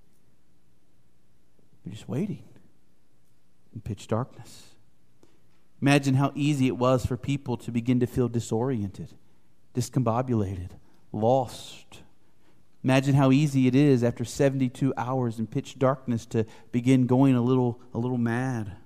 They're 1.83 1.93
just 1.93 2.09
waiting 2.09 2.43
in 3.73 3.81
pitch 3.81 4.07
darkness. 4.07 4.75
Imagine 5.81 6.15
how 6.15 6.31
easy 6.35 6.67
it 6.67 6.77
was 6.77 7.05
for 7.05 7.15
people 7.15 7.55
to 7.57 7.71
begin 7.71 7.99
to 7.99 8.07
feel 8.07 8.27
disoriented, 8.27 9.13
discombobulated, 9.73 10.71
lost 11.11 12.03
Imagine 12.83 13.15
how 13.15 13.31
easy 13.31 13.67
it 13.67 13.75
is 13.75 14.03
after 14.03 14.23
72 14.23 14.93
hours 14.95 15.37
in 15.37 15.47
pitch 15.47 15.77
darkness 15.77 16.25
to 16.27 16.45
begin 16.71 17.07
going 17.07 17.35
a 17.35 17.41
little, 17.41 17.81
a 17.93 17.97
little 17.97 18.17
mad. 18.17 18.77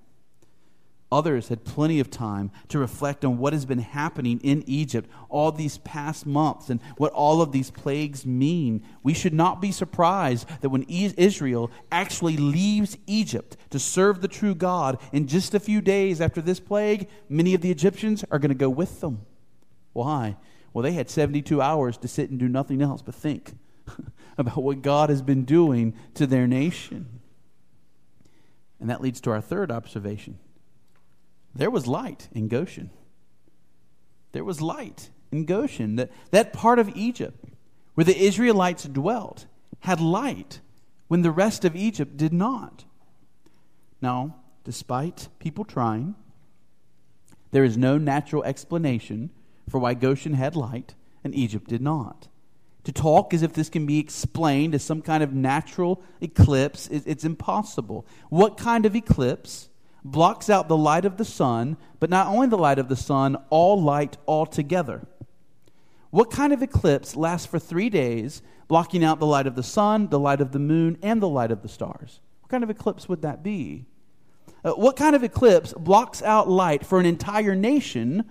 Others 1.11 1.49
had 1.49 1.63
plenty 1.63 1.99
of 1.99 2.09
time 2.09 2.49
to 2.69 2.79
reflect 2.79 3.23
on 3.23 3.37
what 3.37 3.53
has 3.53 3.67
been 3.67 3.77
happening 3.77 4.39
in 4.43 4.63
Egypt 4.65 5.07
all 5.29 5.51
these 5.51 5.77
past 5.77 6.25
months 6.25 6.71
and 6.71 6.81
what 6.97 7.13
all 7.13 7.39
of 7.39 7.51
these 7.51 7.69
plagues 7.69 8.25
mean. 8.25 8.83
We 9.03 9.13
should 9.13 9.33
not 9.33 9.61
be 9.61 9.71
surprised 9.71 10.47
that 10.61 10.69
when 10.69 10.87
Israel 10.89 11.69
actually 11.91 12.37
leaves 12.37 12.97
Egypt 13.05 13.57
to 13.69 13.77
serve 13.77 14.21
the 14.21 14.27
true 14.27 14.55
God 14.55 14.99
in 15.11 15.27
just 15.27 15.53
a 15.53 15.59
few 15.59 15.81
days 15.81 16.19
after 16.19 16.41
this 16.41 16.59
plague, 16.59 17.07
many 17.29 17.53
of 17.53 17.61
the 17.61 17.69
Egyptians 17.69 18.25
are 18.31 18.39
going 18.39 18.49
to 18.49 18.55
go 18.55 18.71
with 18.71 18.99
them. 19.01 19.21
Why? 19.93 20.35
Well, 20.73 20.81
they 20.81 20.93
had 20.93 21.11
72 21.11 21.61
hours 21.61 21.95
to 21.97 22.07
sit 22.07 22.31
and 22.31 22.39
do 22.39 22.47
nothing 22.47 22.81
else 22.81 23.03
but 23.03 23.13
think. 23.13 23.53
about 24.37 24.61
what 24.61 24.81
God 24.81 25.09
has 25.09 25.21
been 25.21 25.45
doing 25.45 25.93
to 26.15 26.27
their 26.27 26.47
nation. 26.47 27.19
And 28.79 28.89
that 28.89 29.01
leads 29.01 29.21
to 29.21 29.31
our 29.31 29.41
third 29.41 29.71
observation. 29.71 30.39
There 31.55 31.69
was 31.69 31.87
light 31.87 32.27
in 32.31 32.47
Goshen. 32.47 32.89
There 34.31 34.43
was 34.43 34.61
light 34.61 35.09
in 35.31 35.45
Goshen. 35.45 35.95
That, 35.95 36.11
that 36.31 36.53
part 36.53 36.79
of 36.79 36.89
Egypt 36.95 37.45
where 37.93 38.05
the 38.05 38.17
Israelites 38.17 38.85
dwelt 38.85 39.45
had 39.81 40.01
light 40.01 40.59
when 41.07 41.21
the 41.21 41.31
rest 41.31 41.63
of 41.63 41.75
Egypt 41.75 42.17
did 42.17 42.33
not. 42.33 42.85
Now, 44.01 44.35
despite 44.63 45.29
people 45.39 45.63
trying, 45.63 46.15
there 47.51 47.63
is 47.63 47.77
no 47.77 47.97
natural 47.97 48.43
explanation 48.43 49.29
for 49.69 49.79
why 49.79 49.93
Goshen 49.93 50.33
had 50.33 50.55
light 50.55 50.95
and 51.23 51.35
Egypt 51.35 51.69
did 51.69 51.81
not 51.81 52.27
to 52.83 52.91
talk 52.91 53.33
as 53.33 53.43
if 53.43 53.53
this 53.53 53.69
can 53.69 53.85
be 53.85 53.99
explained 53.99 54.75
as 54.75 54.83
some 54.83 55.01
kind 55.01 55.23
of 55.23 55.33
natural 55.33 56.03
eclipse, 56.21 56.87
it's 56.87 57.23
impossible. 57.23 58.05
What 58.29 58.57
kind 58.57 58.85
of 58.85 58.95
eclipse 58.95 59.69
blocks 60.03 60.49
out 60.49 60.67
the 60.67 60.77
light 60.77 61.05
of 61.05 61.17
the 61.17 61.25
sun, 61.25 61.77
but 61.99 62.09
not 62.09 62.27
only 62.27 62.47
the 62.47 62.57
light 62.57 62.79
of 62.79 62.89
the 62.89 62.95
sun, 62.95 63.37
all 63.49 63.81
light 63.81 64.17
altogether? 64.27 65.07
What 66.09 66.29
kind 66.29 66.53
of 66.53 66.61
eclipse 66.61 67.15
lasts 67.15 67.47
for 67.47 67.57
three 67.57 67.89
days, 67.89 68.41
blocking 68.67 69.03
out 69.03 69.19
the 69.19 69.25
light 69.25 69.47
of 69.47 69.55
the 69.55 69.63
sun, 69.63 70.09
the 70.09 70.19
light 70.19 70.41
of 70.41 70.51
the 70.51 70.59
moon, 70.59 70.97
and 71.01 71.21
the 71.21 71.29
light 71.29 71.51
of 71.51 71.61
the 71.61 71.69
stars? 71.69 72.19
What 72.41 72.49
kind 72.49 72.63
of 72.63 72.69
eclipse 72.69 73.07
would 73.07 73.21
that 73.21 73.41
be? 73.43 73.85
Uh, 74.63 74.71
what 74.71 74.95
kind 74.95 75.15
of 75.15 75.23
eclipse 75.23 75.73
blocks 75.73 76.21
out 76.21 76.49
light 76.49 76.85
for 76.85 76.99
an 76.99 77.05
entire 77.05 77.55
nation 77.55 78.25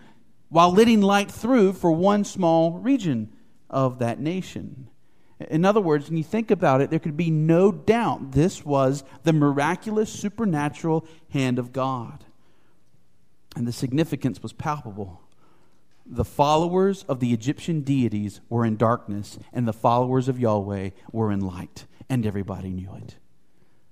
while 0.51 0.73
letting 0.73 1.01
light 1.01 1.31
through 1.31 1.73
for 1.73 1.91
one 1.91 2.25
small 2.25 2.73
region? 2.73 3.33
Of 3.73 3.99
that 3.99 4.21
nation. 4.21 4.89
In 5.51 5.65
other 5.65 5.81
words, 5.81 6.09
when 6.09 6.19
you 6.19 6.25
think 6.25 6.51
about 6.51 6.81
it, 6.81 6.91
there 6.91 6.99
could 6.99 7.17
be 7.17 7.31
no 7.31 7.73
doubt 7.73 8.33
this 8.33 8.65
was 8.65 9.03
the 9.25 9.33
miraculous, 9.33 10.11
supernatural 10.11 11.07
hand 11.31 11.59
of 11.59 11.73
God. 11.73 12.25
And 13.57 13.67
the 13.67 13.73
significance 13.73 14.43
was 14.43 14.53
palpable. 14.53 15.21
The 16.07 16.25
followers 16.25 17.05
of 17.09 17.21
the 17.21 17.33
Egyptian 17.33 17.83
deities 17.83 18.41
were 18.49 18.65
in 18.65 18.77
darkness, 18.77 19.39
and 19.53 19.67
the 19.67 19.73
followers 19.73 20.29
of 20.29 20.39
Yahweh 20.39 20.91
were 21.13 21.31
in 21.31 21.41
light, 21.41 21.87
and 22.09 22.27
everybody 22.27 22.71
knew 22.71 22.95
it. 22.97 23.17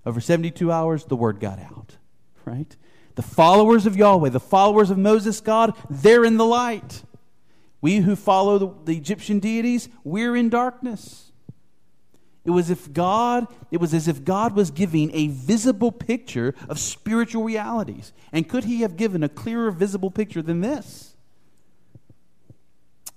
Over 0.04 0.20
72 0.20 0.72
hours, 0.72 1.04
the 1.04 1.16
word 1.16 1.40
got 1.40 1.58
out, 1.58 1.96
right? 2.44 2.74
The 3.14 3.22
followers 3.22 3.86
of 3.86 3.96
Yahweh, 3.96 4.30
the 4.30 4.40
followers 4.40 4.90
of 4.90 4.98
Moses' 4.98 5.40
God, 5.40 5.76
they're 5.88 6.24
in 6.24 6.36
the 6.36 6.46
light. 6.46 7.02
We 7.80 7.98
who 7.98 8.16
follow 8.16 8.58
the, 8.58 8.74
the 8.84 8.96
Egyptian 8.96 9.38
deities, 9.38 9.88
we're 10.04 10.36
in 10.36 10.48
darkness. 10.48 11.32
It 12.44 12.50
was 12.50 12.70
if 12.70 12.92
God, 12.92 13.46
it 13.70 13.80
was 13.80 13.92
as 13.92 14.08
if 14.08 14.24
God 14.24 14.54
was 14.54 14.70
giving 14.70 15.10
a 15.14 15.28
visible 15.28 15.92
picture 15.92 16.54
of 16.68 16.78
spiritual 16.78 17.44
realities. 17.44 18.12
And 18.32 18.48
could 18.48 18.64
he 18.64 18.80
have 18.80 18.96
given 18.96 19.22
a 19.22 19.28
clearer 19.28 19.70
visible 19.70 20.10
picture 20.10 20.42
than 20.42 20.60
this? 20.60 21.14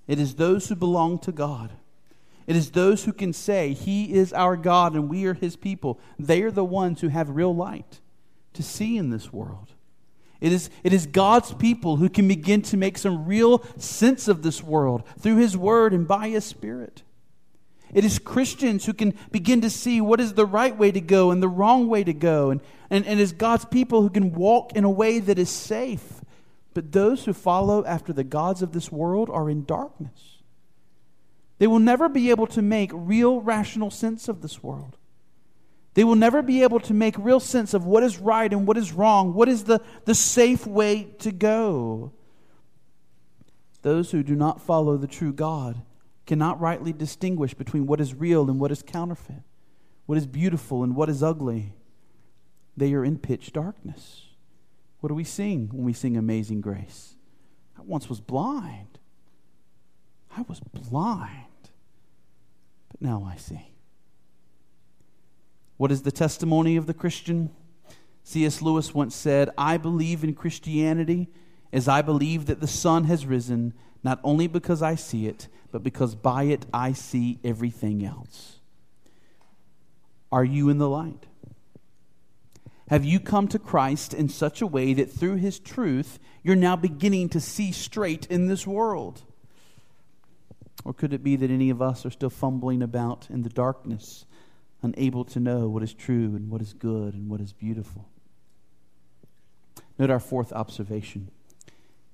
It 0.08 0.20
is 0.20 0.36
those 0.36 0.68
who 0.68 0.76
belong 0.76 1.20
to 1.20 1.32
God. 1.32 1.72
It 2.46 2.56
is 2.56 2.72
those 2.72 3.06
who 3.06 3.14
can 3.14 3.32
say, 3.32 3.74
He 3.74 4.14
is 4.14 4.34
our 4.34 4.58
God 4.58 4.94
and 4.94 5.10
we 5.10 5.26
are 5.26 5.34
His 5.34 5.56
people. 5.56 6.00
They 6.20 6.42
are 6.42 6.52
the 6.52 6.66
ones 6.66 7.02
who 7.02 7.08
have 7.08 7.30
real 7.30 7.56
light 7.56 8.02
to 8.54 8.64
see 8.64 8.98
in 8.98 9.10
this 9.10 9.32
world. 9.32 9.74
It 10.44 10.52
is, 10.52 10.70
it 10.84 10.92
is 10.92 11.06
God's 11.06 11.54
people 11.54 11.96
who 11.96 12.10
can 12.10 12.28
begin 12.28 12.62
to 12.64 12.76
make 12.76 12.98
some 12.98 13.26
real 13.26 13.64
sense 13.78 14.28
of 14.28 14.44
this 14.44 14.62
world 14.62 15.04
through 15.18 15.38
His 15.38 15.56
Word 15.56 15.94
and 15.94 16.06
by 16.06 16.28
His 16.28 16.44
Spirit. 16.44 17.02
It 17.94 18.04
is 18.04 18.20
Christians 18.20 18.86
who 18.86 18.92
can 18.92 19.18
begin 19.32 19.62
to 19.62 19.70
see 19.70 20.02
what 20.02 20.20
is 20.20 20.34
the 20.34 20.46
right 20.46 20.78
way 20.78 20.92
to 20.92 21.00
go 21.00 21.32
and 21.32 21.42
the 21.42 21.48
wrong 21.48 21.88
way 21.88 22.04
to 22.04 22.12
go. 22.12 22.50
And, 22.50 22.60
and, 22.90 23.06
and 23.06 23.22
it 23.22 23.24
is 23.24 23.32
God's 23.32 23.64
people 23.64 24.02
who 24.02 24.10
can 24.10 24.34
walk 24.34 24.74
in 24.74 24.84
a 24.84 24.90
way 24.90 25.20
that 25.20 25.40
is 25.40 25.50
safe. 25.50 26.20
But 26.74 26.92
those 26.92 27.24
who 27.24 27.32
follow 27.32 27.86
after 27.86 28.12
the 28.12 28.26
gods 28.26 28.62
of 28.62 28.74
this 28.74 28.92
world 28.92 29.30
are 29.30 29.50
in 29.50 29.64
darkness. 29.64 30.40
They 31.58 31.68
will 31.68 31.80
never 31.80 32.10
be 32.10 32.32
able 32.32 32.48
to 32.48 32.62
make 32.62 32.92
real 32.94 33.40
rational 33.40 33.92
sense 33.92 34.28
of 34.28 34.42
this 34.42 34.62
world. 34.62 34.98
They 35.94 36.04
will 36.04 36.16
never 36.16 36.42
be 36.42 36.64
able 36.64 36.80
to 36.82 36.94
make 36.94 37.16
real 37.18 37.40
sense 37.40 37.74
of 37.74 37.86
what 37.86 38.04
is 38.04 38.18
right 38.18 38.52
and 38.52 38.68
what 38.68 38.78
is 38.78 38.92
wrong, 38.92 39.34
what 39.34 39.48
is 39.48 39.66
the, 39.66 39.80
the 40.06 40.16
safe 40.16 40.66
way 40.66 41.10
to 41.20 41.32
go. 41.32 42.12
Those 43.84 44.12
who 44.12 44.24
do 44.24 44.36
not 44.36 44.62
follow 44.62 44.98
the 44.98 45.08
true 45.08 45.34
God 45.34 45.82
cannot 46.26 46.60
rightly 46.60 46.94
distinguish 46.94 47.54
between 47.54 47.86
what 47.86 48.00
is 48.00 48.16
real 48.16 48.50
and 48.50 48.60
what 48.60 48.72
is 48.72 48.82
counterfeit, 48.82 49.44
what 50.06 50.18
is 50.18 50.26
beautiful 50.26 50.84
and 50.84 50.96
what 50.96 51.10
is 51.10 51.22
ugly. 51.22 51.74
They 52.76 52.94
are 52.94 53.06
in 53.06 53.20
pitch 53.20 53.54
darkness. 53.54 54.24
What 55.00 55.10
do 55.10 55.16
we 55.16 55.26
sing 55.26 55.70
when 55.72 55.84
we 55.84 55.94
sing 55.94 56.18
Amazing 56.18 56.62
Grace? 56.62 57.16
I 57.78 57.82
once 57.82 58.10
was 58.10 58.22
blind. 58.22 59.00
I 60.36 60.42
was 60.48 60.60
blind, 60.60 61.70
but 62.90 63.02
now 63.02 63.30
I 63.30 63.36
see. 63.36 63.73
What 65.84 65.92
is 65.92 66.04
the 66.04 66.14
testimony 66.14 66.78
of 66.78 66.86
the 66.86 66.94
Christian? 66.94 67.50
C.S. 68.24 68.62
Lewis 68.62 68.94
once 68.94 69.14
said, 69.14 69.50
I 69.58 69.76
believe 69.76 70.24
in 70.24 70.34
Christianity 70.34 71.28
as 71.74 71.90
I 71.90 72.02
believe 72.02 72.46
that 72.46 72.62
the 72.62 72.70
sun 72.70 73.04
has 73.04 73.26
risen, 73.26 73.74
not 74.02 74.22
only 74.24 74.48
because 74.48 74.82
I 74.82 74.96
see 74.96 75.28
it, 75.28 75.50
but 75.74 75.84
because 75.84 76.16
by 76.16 76.44
it 76.44 76.66
I 76.74 76.94
see 76.94 77.38
everything 77.44 78.06
else. 78.06 78.62
Are 80.32 80.46
you 80.46 80.70
in 80.70 80.78
the 80.78 80.88
light? 80.88 81.26
Have 82.88 83.04
you 83.04 83.20
come 83.20 83.50
to 83.50 83.60
Christ 83.60 84.14
in 84.14 84.30
such 84.30 84.62
a 84.62 84.68
way 84.68 84.94
that 84.94 85.12
through 85.12 85.36
his 85.36 85.60
truth 85.60 86.18
you're 86.44 86.56
now 86.56 86.78
beginning 86.78 87.28
to 87.28 87.42
see 87.42 87.74
straight 87.74 88.26
in 88.28 88.48
this 88.48 88.66
world? 88.66 89.24
Or 90.86 90.94
could 90.94 91.12
it 91.12 91.26
be 91.26 91.36
that 91.36 91.52
any 91.52 91.70
of 91.70 91.82
us 91.82 92.06
are 92.06 92.10
still 92.10 92.30
fumbling 92.30 92.82
about 92.82 93.28
in 93.30 93.44
the 93.44 93.50
darkness, 93.50 94.26
unable 94.84 95.24
to 95.26 95.40
know 95.40 95.68
what 95.70 95.82
is 95.84 95.94
true 95.94 96.36
and 96.36 96.50
what 96.50 96.62
is 96.62 96.74
good 96.74 97.14
and 97.14 97.30
what 97.30 97.42
is 97.42 97.54
beautiful? 97.54 98.10
Note 99.98 100.10
our 100.10 100.20
fourth 100.20 100.52
observation 100.54 101.30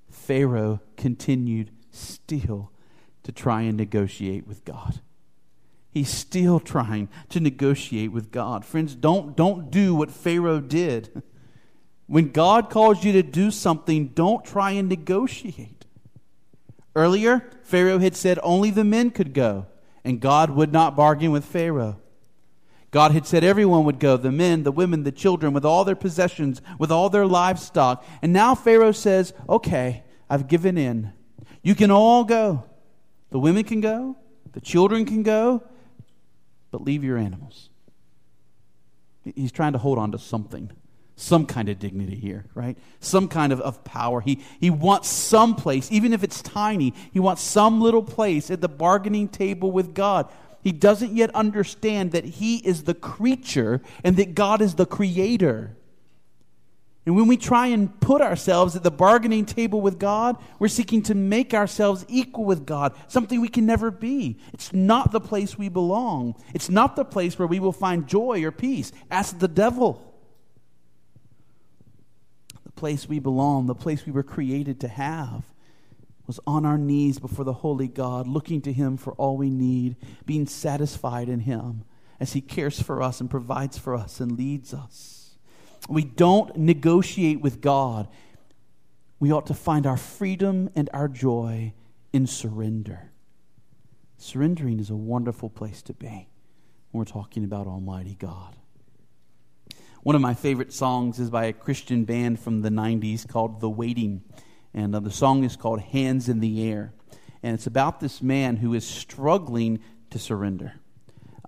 Pharaoh 0.09 0.81
continued 0.97 1.71
still 1.91 2.71
to 3.23 3.31
try 3.31 3.61
and 3.61 3.77
negotiate 3.77 4.47
with 4.47 4.65
God. 4.65 5.01
He's 5.91 6.09
still 6.09 6.59
trying 6.59 7.09
to 7.29 7.39
negotiate 7.39 8.11
with 8.11 8.31
God. 8.31 8.63
Friends, 8.63 8.95
don't, 8.95 9.35
don't 9.35 9.71
do 9.71 9.95
what 9.95 10.11
Pharaoh 10.11 10.61
did. 10.61 11.23
When 12.09 12.31
God 12.31 12.71
calls 12.71 13.03
you 13.03 13.11
to 13.11 13.21
do 13.21 13.51
something, 13.51 14.07
don't 14.07 14.43
try 14.43 14.71
and 14.71 14.89
negotiate. 14.89 15.85
Earlier, 16.95 17.47
Pharaoh 17.61 17.99
had 17.99 18.15
said 18.15 18.39
only 18.41 18.71
the 18.71 18.83
men 18.83 19.11
could 19.11 19.31
go, 19.31 19.67
and 20.03 20.19
God 20.19 20.49
would 20.49 20.73
not 20.73 20.95
bargain 20.95 21.29
with 21.31 21.45
Pharaoh. 21.45 22.01
God 22.91 23.12
had 23.12 23.27
said 23.27 23.43
everyone 23.43 23.86
would 23.86 24.00
go 24.00 24.17
the 24.17 24.31
men, 24.31 24.63
the 24.63 24.72
women, 24.72 25.03
the 25.03 25.12
children, 25.12 25.53
with 25.53 25.65
all 25.65 25.84
their 25.84 25.96
possessions, 25.96 26.62
with 26.79 26.91
all 26.91 27.10
their 27.10 27.25
livestock. 27.25 28.03
And 28.22 28.34
now 28.34 28.55
Pharaoh 28.55 28.91
says, 28.91 29.34
Okay, 29.48 30.03
I've 30.29 30.48
given 30.48 30.77
in. 30.77 31.13
You 31.62 31.75
can 31.75 31.91
all 31.91 32.24
go. 32.24 32.63
The 33.29 33.39
women 33.39 33.63
can 33.63 33.81
go, 33.81 34.17
the 34.53 34.62
children 34.62 35.05
can 35.05 35.24
go, 35.24 35.63
but 36.72 36.81
leave 36.81 37.03
your 37.03 37.17
animals. 37.17 37.69
He's 39.36 39.51
trying 39.51 39.74
to 39.74 39.77
hold 39.77 40.00
on 40.00 40.12
to 40.13 40.17
something, 40.17 40.72
some 41.15 41.46
kind 41.46 41.69
of 41.69 41.77
dignity 41.77 42.15
here, 42.15 42.46
right? 42.55 42.77
Some 43.00 43.27
kind 43.27 43.53
of, 43.53 43.62
of 43.62 43.84
power. 43.84 44.22
He, 44.22 44.39
he 44.60 44.69
wants 44.69 45.10
some 45.10 45.55
place, 45.55 45.91
even 45.91 46.13
if 46.13 46.24
it's 46.24 46.41
tiny, 46.41 46.93
he 47.12 47.19
wants 47.19 47.43
some 47.43 47.81
little 47.81 48.01
place 48.01 48.50
at 48.50 48.62
the 48.62 48.69
bargaining 48.69 49.27
table 49.27 49.72
with 49.72 49.93
God. 49.93 50.31
He 50.61 50.71
doesn't 50.71 51.15
yet 51.15 51.33
understand 51.33 52.11
that 52.11 52.25
he 52.25 52.57
is 52.57 52.83
the 52.83 52.93
creature 52.93 53.81
and 54.03 54.17
that 54.17 54.35
God 54.35 54.61
is 54.61 54.75
the 54.75 54.85
creator. 54.85 55.75
And 57.05 57.15
when 57.15 57.27
we 57.27 57.37
try 57.37 57.67
and 57.67 57.99
put 58.01 58.21
ourselves 58.21 58.75
at 58.75 58.83
the 58.83 58.91
bargaining 58.91 59.45
table 59.45 59.81
with 59.81 59.97
God, 59.97 60.37
we're 60.59 60.67
seeking 60.67 61.01
to 61.03 61.15
make 61.15 61.53
ourselves 61.53 62.05
equal 62.07 62.45
with 62.45 62.65
God, 62.65 62.93
something 63.07 63.41
we 63.41 63.47
can 63.47 63.65
never 63.65 63.89
be. 63.89 64.37
It's 64.53 64.73
not 64.73 65.11
the 65.11 65.21
place 65.21 65.57
we 65.57 65.69
belong. 65.69 66.35
It's 66.53 66.69
not 66.69 66.95
the 66.95 67.05
place 67.05 67.39
where 67.39 67.47
we 67.47 67.59
will 67.59 67.71
find 67.71 68.07
joy 68.07 68.43
or 68.43 68.51
peace. 68.51 68.91
Ask 69.09 69.39
the 69.39 69.47
devil. 69.47 70.05
The 72.65 72.71
place 72.73 73.07
we 73.07 73.19
belong, 73.19 73.65
the 73.65 73.73
place 73.73 74.05
we 74.05 74.11
were 74.11 74.21
created 74.21 74.81
to 74.81 74.87
have, 74.87 75.45
was 76.29 76.39
on 76.45 76.63
our 76.63 76.77
knees 76.77 77.17
before 77.17 77.43
the 77.43 77.53
holy 77.53 77.88
God, 77.88 78.27
looking 78.27 78.62
to 78.62 78.71
Him 78.71 78.98
for 78.98 79.13
all 79.13 79.36
we 79.36 79.50
need, 79.50 79.95
being 80.27 80.45
satisfied 80.45 81.27
in 81.27 81.39
Him 81.39 81.85
as 82.20 82.33
He 82.33 82.39
cares 82.39 82.79
for 82.79 83.01
us 83.01 83.20
and 83.20 83.31
provides 83.31 83.79
for 83.79 83.96
us 83.96 84.20
and 84.20 84.37
leads 84.37 84.72
us. 84.72 85.39
We 85.89 86.03
don't 86.03 86.55
negotiate 86.55 87.42
with 87.42 87.61
God. 87.61 88.07
We 89.20 89.31
ought 89.31 89.48
to 89.48 89.55
find 89.55 89.87
our 89.87 89.98
freedom 89.98 90.70
and 90.75 90.87
our 90.94 91.07
joy 91.07 91.74
in 92.13 92.27
surrender. 92.27 93.09
Surrendering 94.20 94.79
is 94.79 94.92
a 94.92 94.96
wonderful 94.96 95.50
place 95.50 95.81
to 95.81 95.94
be 95.94 96.29
when 96.92 97.00
we're 97.00 97.05
talking 97.05 97.44
about 97.44 97.65
Almighty 97.65 98.13
God. 98.13 98.55
One 100.03 100.15
of 100.15 100.22
my 100.22 100.35
favorite 100.35 100.74
songs 100.74 101.18
is 101.18 101.31
by 101.31 101.46
a 101.46 101.53
Christian 101.53 102.03
band 102.03 102.39
from 102.39 102.61
the 102.61 102.70
90s 102.70 103.27
called 103.27 103.61
The 103.61 103.70
Waiting. 103.70 104.22
And 104.74 104.96
uh, 104.96 105.00
the 105.00 105.12
song 105.12 105.44
is 105.44 105.55
called 105.55 105.82
Hands 105.82 106.27
in 106.29 106.40
the 106.40 106.70
Air. 106.70 106.94
And 107.42 107.53
it's 107.53 107.68
about 107.68 108.00
this 108.00 108.22
man 108.22 108.58
who 108.58 108.74
is 108.74 108.86
struggling 108.86 109.79
to 110.10 110.20
surrender. 110.20 110.74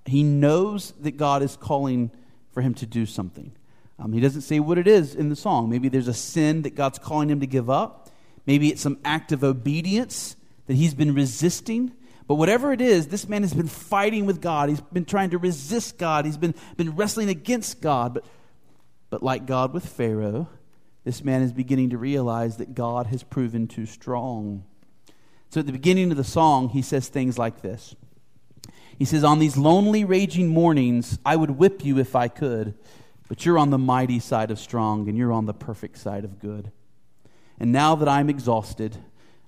He 0.06 0.24
knows 0.24 0.94
that 1.02 1.18
God 1.18 1.44
is 1.44 1.56
calling 1.56 2.12
for 2.52 2.62
him 2.62 2.74
to 2.76 2.86
do 2.86 3.06
something. 3.06 3.52
Um, 4.00 4.14
he 4.14 4.20
doesn't 4.20 4.42
say 4.42 4.60
what 4.60 4.78
it 4.78 4.88
is 4.88 5.14
in 5.14 5.30
the 5.30 5.36
song. 5.36 5.70
Maybe 5.70 5.90
there's 5.90 6.08
a 6.08 6.14
sin 6.14 6.64
that 6.64 6.76
God's 6.76 6.98
calling 6.98 7.30
him 7.30 7.40
to 7.42 7.48
give 7.48 7.70
up. 7.70 8.10
Maybe 8.48 8.70
it's 8.70 8.82
some 8.82 8.98
act 9.06 9.32
of 9.32 9.44
obedience 9.44 10.36
that 10.66 10.74
he's 10.74 10.96
been 10.96 11.14
resisting. 11.14 11.92
But 12.28 12.36
whatever 12.36 12.72
it 12.72 12.82
is, 12.82 13.08
this 13.08 13.28
man 13.28 13.44
has 13.44 13.54
been 13.54 13.68
fighting 13.68 14.26
with 14.26 14.42
God. 14.42 14.70
He's 14.70 14.82
been 14.82 15.06
trying 15.06 15.32
to 15.32 15.38
resist 15.38 15.98
God. 15.98 16.26
He's 16.26 16.38
been, 16.38 16.56
been 16.78 16.96
wrestling 16.96 17.30
against 17.30 17.82
God. 17.82 18.16
But, 18.16 18.26
but 19.10 19.22
like 19.22 19.46
God 19.46 19.74
with 19.74 19.86
Pharaoh, 19.86 20.48
this 21.04 21.24
man 21.24 21.42
is 21.42 21.52
beginning 21.52 21.90
to 21.92 21.98
realize 21.98 22.58
that 22.58 22.76
God 22.76 23.08
has 23.08 23.24
proven 23.24 23.68
too 23.68 23.86
strong. 23.86 24.64
So 25.50 25.60
at 25.60 25.66
the 25.66 25.72
beginning 25.72 26.12
of 26.12 26.18
the 26.18 26.24
song, 26.24 26.70
he 26.70 26.82
says 26.82 27.08
things 27.08 27.38
like 27.38 27.62
this 27.62 27.96
He 28.98 29.06
says, 29.06 29.24
On 29.24 29.40
these 29.40 29.58
lonely, 29.58 30.06
raging 30.06 30.48
mornings, 30.48 31.18
I 31.26 31.36
would 31.36 31.52
whip 31.52 31.84
you 31.84 31.98
if 31.98 32.16
I 32.16 32.28
could, 32.28 32.76
but 33.28 33.46
you're 33.46 33.58
on 33.58 33.72
the 33.72 33.78
mighty 33.78 34.20
side 34.20 34.52
of 34.52 34.60
strong, 34.60 35.10
and 35.10 35.18
you're 35.18 35.34
on 35.34 35.48
the 35.48 35.54
perfect 35.54 35.98
side 35.98 36.24
of 36.24 36.40
good. 36.40 36.72
And 37.60 37.72
now 37.72 37.96
that 37.96 38.08
I'm 38.08 38.30
exhausted, 38.30 38.98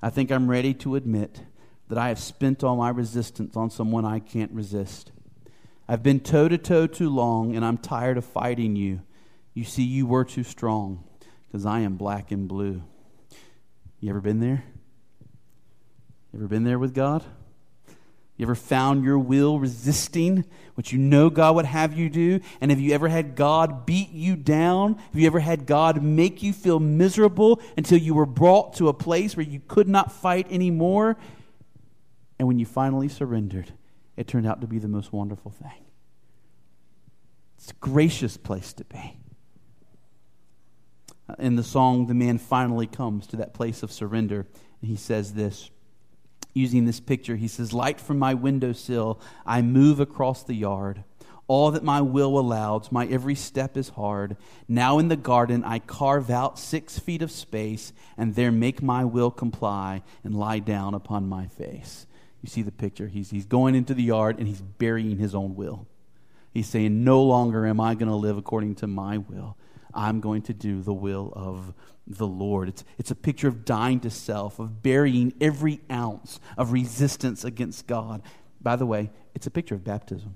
I 0.02 0.10
think 0.10 0.32
I'm 0.32 0.50
ready 0.50 0.74
to 0.76 0.96
admit 0.96 1.42
that 1.88 1.98
I 1.98 2.08
have 2.10 2.20
spent 2.20 2.63
all 2.63 2.76
my 2.76 2.89
resistance 2.89 3.56
on 3.56 3.70
someone 3.70 4.06
I 4.06 4.20
can't 4.20 4.52
resist. 4.52 5.12
I've 5.88 6.02
been 6.02 6.20
toe 6.20 6.48
to 6.48 6.58
toe 6.58 6.88
too 6.88 7.10
long, 7.10 7.56
and 7.56 7.63
I'm 7.63 7.78
tired 7.78 8.18
of 8.18 8.26
fighting 8.26 8.76
you. 8.76 9.02
You 9.54 9.63
see, 9.63 9.84
you 9.84 10.08
were 10.08 10.26
too 10.26 10.44
strong 10.44 11.04
because 11.54 11.68
I 11.68 11.82
am 11.82 11.98
black 11.98 12.32
and 12.32 12.48
blue. 12.48 12.82
You 14.00 14.10
ever 14.10 14.22
been 14.22 14.39
there? 14.39 14.63
You 16.32 16.39
ever 16.39 16.48
been 16.48 16.63
there 16.63 16.80
with 16.80 16.96
God? 16.96 17.24
You 18.38 18.48
ever 18.48 18.56
found 18.56 19.04
your 19.04 19.20
will 19.20 19.60
resisting 19.60 20.46
what 20.74 20.92
you 20.92 20.98
know 20.98 21.30
God 21.30 21.56
would 21.56 21.66
have 21.66 21.94
you 21.94 22.10
do? 22.10 22.39
And 22.60 22.72
have 22.72 22.80
you 22.80 22.92
ever 22.94 23.08
had 23.08 23.36
God 23.36 23.86
beat 23.86 24.10
you 24.10 24.36
down? 24.36 24.96
Have 24.96 25.16
you 25.20 25.28
ever 25.28 25.39
had 25.39 25.68
God 25.68 26.02
make 26.02 26.42
you 26.42 26.54
feel 26.54 26.80
miserable 26.80 27.62
until 27.78 28.00
you 28.00 28.16
were 28.16 28.26
brought 28.26 28.74
to 28.78 28.88
a 28.88 28.94
place 28.94 29.38
where 29.38 29.46
you 29.46 29.62
could 29.68 29.88
not 29.88 30.12
fight 30.12 30.52
anymore? 30.52 31.18
And 32.39 32.48
when 32.48 32.58
you 32.58 32.66
finally 32.66 33.10
surrendered, 33.10 33.72
it 34.18 34.28
turned 34.28 34.48
out 34.48 34.60
to 34.62 34.68
be 34.68 34.80
the 34.80 34.88
most 34.88 35.13
wonderful 35.13 35.52
thing. 35.52 35.86
It's 37.60 37.70
a 37.70 37.76
gracious 37.76 38.38
place 38.38 38.74
to 38.74 38.86
be 38.86 39.18
Uh, 41.28 41.36
in 41.40 41.56
the 41.56 41.64
song, 41.64 42.08
the 42.08 42.14
man 42.14 42.38
finally 42.38 42.88
comes 42.88 43.28
to 43.28 43.38
that 43.38 43.54
place 43.54 43.84
of 43.84 43.92
surrender. 43.92 44.46
And 44.82 44.90
he 44.90 44.96
says 44.98 45.34
this, 45.34 45.70
using 46.54 46.86
this 46.86 47.00
picture, 47.00 47.36
he 47.36 47.48
says, 47.48 47.74
Light 47.74 48.00
from 48.00 48.20
my 48.20 48.34
windowsill, 48.34 49.20
I 49.46 49.62
move 49.62 50.00
across 50.00 50.44
the 50.44 50.56
yard. 50.56 51.04
All 51.48 51.72
that 51.72 51.84
my 51.84 52.02
will 52.02 52.40
allows, 52.40 52.92
my 52.92 53.06
every 53.06 53.36
step 53.36 53.76
is 53.76 53.90
hard. 53.90 54.38
Now 54.68 54.98
in 54.98 55.10
the 55.10 55.18
garden, 55.18 55.64
I 55.64 55.80
carve 55.80 56.30
out 56.30 56.58
six 56.58 56.98
feet 56.98 57.22
of 57.22 57.32
space, 57.32 57.92
and 58.18 58.36
there 58.36 58.52
make 58.52 58.82
my 58.82 59.04
will 59.04 59.30
comply 59.30 60.04
and 60.24 60.34
lie 60.34 60.60
down 60.60 60.94
upon 60.94 61.28
my 61.28 61.48
face. 61.48 62.08
You 62.42 62.50
see 62.50 62.62
the 62.62 62.72
picture. 62.72 63.08
He's, 63.08 63.30
he's 63.30 63.46
going 63.46 63.76
into 63.76 63.94
the 63.94 64.04
yard 64.04 64.38
and 64.38 64.48
he's 64.48 64.62
burying 64.62 65.18
his 65.18 65.34
own 65.34 65.56
will. 65.56 65.88
He's 66.54 66.68
saying, 66.68 67.04
No 67.04 67.24
longer 67.24 67.66
am 67.66 67.80
I 67.80 67.96
going 67.96 68.10
to 68.10 68.16
live 68.16 68.38
according 68.38 68.76
to 68.76 68.88
my 68.88 69.18
will. 69.18 69.58
I'm 69.94 70.20
going 70.20 70.42
to 70.44 70.54
do 70.54 70.82
the 70.82 70.94
will 70.94 71.32
of 71.36 71.74
the 72.08 72.28
Lord. 72.28 72.70
It's, 72.70 72.84
it's 72.98 73.12
a 73.12 73.16
picture 73.16 73.48
of 73.48 73.66
dying 73.66 74.00
to 74.02 74.10
self, 74.10 74.60
of 74.60 74.82
burying 74.82 75.34
every 75.40 75.82
ounce 75.92 76.40
of 76.58 76.72
resistance 76.72 77.44
against 77.44 77.88
God. 77.88 78.22
By 78.62 78.76
the 78.76 78.86
way, 78.86 79.12
it's 79.36 79.48
a 79.48 79.52
picture 79.52 79.76
of 79.76 79.84
baptism. 79.84 80.36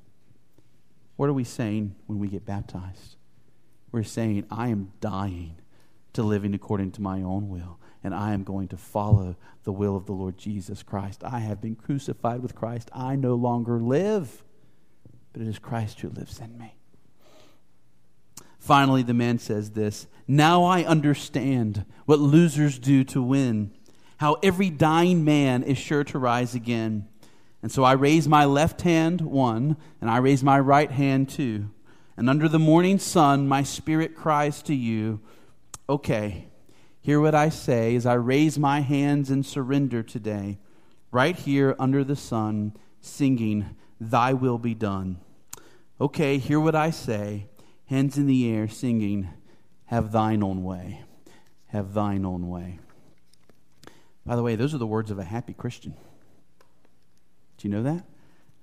What 1.16 1.30
are 1.30 1.34
we 1.34 1.44
saying 1.44 1.96
when 2.06 2.20
we 2.20 2.28
get 2.28 2.46
baptized? 2.46 3.16
We're 3.92 4.04
saying, 4.04 4.46
I 4.52 4.68
am 4.68 4.92
dying 5.02 5.56
to 6.14 6.24
living 6.24 6.54
according 6.54 6.92
to 6.92 7.02
my 7.02 7.22
own 7.22 7.50
will, 7.50 7.80
and 8.04 8.14
I 8.14 8.34
am 8.34 8.44
going 8.44 8.68
to 8.70 8.78
follow 8.78 9.36
the 9.64 9.72
will 9.72 9.96
of 9.96 10.06
the 10.06 10.14
Lord 10.14 10.38
Jesus 10.38 10.84
Christ. 10.84 11.24
I 11.24 11.40
have 11.40 11.62
been 11.62 11.76
crucified 11.76 12.42
with 12.42 12.56
Christ. 12.56 12.90
I 12.94 13.16
no 13.16 13.36
longer 13.36 13.80
live, 13.80 14.44
but 15.34 15.42
it 15.42 15.48
is 15.48 15.60
Christ 15.60 16.00
who 16.02 16.10
lives 16.10 16.40
in 16.40 16.58
me. 16.58 16.77
Finally, 18.68 19.02
the 19.04 19.14
man 19.14 19.40
says 19.40 19.72
this 19.72 20.08
Now 20.28 20.66
I 20.66 20.84
understand 20.84 21.86
what 22.06 22.20
losers 22.20 22.78
do 22.78 23.06
to 23.06 23.24
win, 23.24 23.72
how 24.18 24.34
every 24.44 24.70
dying 24.70 25.24
man 25.24 25.64
is 25.64 25.78
sure 25.78 26.04
to 26.04 26.20
rise 26.20 26.54
again. 26.54 27.08
And 27.64 27.72
so 27.72 27.86
I 27.86 27.94
raise 27.94 28.28
my 28.28 28.44
left 28.44 28.82
hand, 28.82 29.22
one, 29.22 29.78
and 30.02 30.10
I 30.10 30.18
raise 30.18 30.44
my 30.44 30.60
right 30.60 30.92
hand, 30.92 31.30
two. 31.30 31.70
And 32.18 32.30
under 32.30 32.50
the 32.50 32.60
morning 32.60 33.00
sun, 33.00 33.48
my 33.48 33.64
spirit 33.64 34.18
cries 34.18 34.62
to 34.64 34.76
you, 34.76 35.22
Okay, 35.88 36.50
hear 37.00 37.22
what 37.22 37.36
I 37.36 37.48
say 37.48 37.96
as 37.96 38.06
I 38.06 38.16
raise 38.16 38.60
my 38.60 38.82
hands 38.82 39.32
in 39.32 39.44
surrender 39.44 40.04
today, 40.04 40.58
right 41.10 41.38
here 41.38 41.74
under 41.80 42.04
the 42.04 42.18
sun, 42.18 42.76
singing, 43.00 43.78
Thy 43.98 44.34
will 44.34 44.58
be 44.58 44.76
done. 44.76 45.22
Okay, 46.02 46.38
hear 46.38 46.60
what 46.60 46.76
I 46.76 46.90
say, 46.90 47.48
hands 47.88 48.18
in 48.18 48.28
the 48.28 48.50
air, 48.50 48.68
singing, 48.68 49.30
Have 49.86 50.12
thine 50.12 50.44
own 50.44 50.64
way. 50.64 51.02
Have 51.68 51.94
thine 51.94 52.26
own 52.26 52.48
way. 52.48 52.80
By 54.26 54.36
the 54.36 54.44
way, 54.44 54.56
those 54.56 54.74
are 54.74 54.78
the 54.78 54.88
words 54.88 55.12
of 55.12 55.20
a 55.20 55.24
happy 55.24 55.54
Christian. 55.54 55.94
Do 57.58 57.68
you 57.68 57.74
know 57.74 57.84
that? 57.84 58.04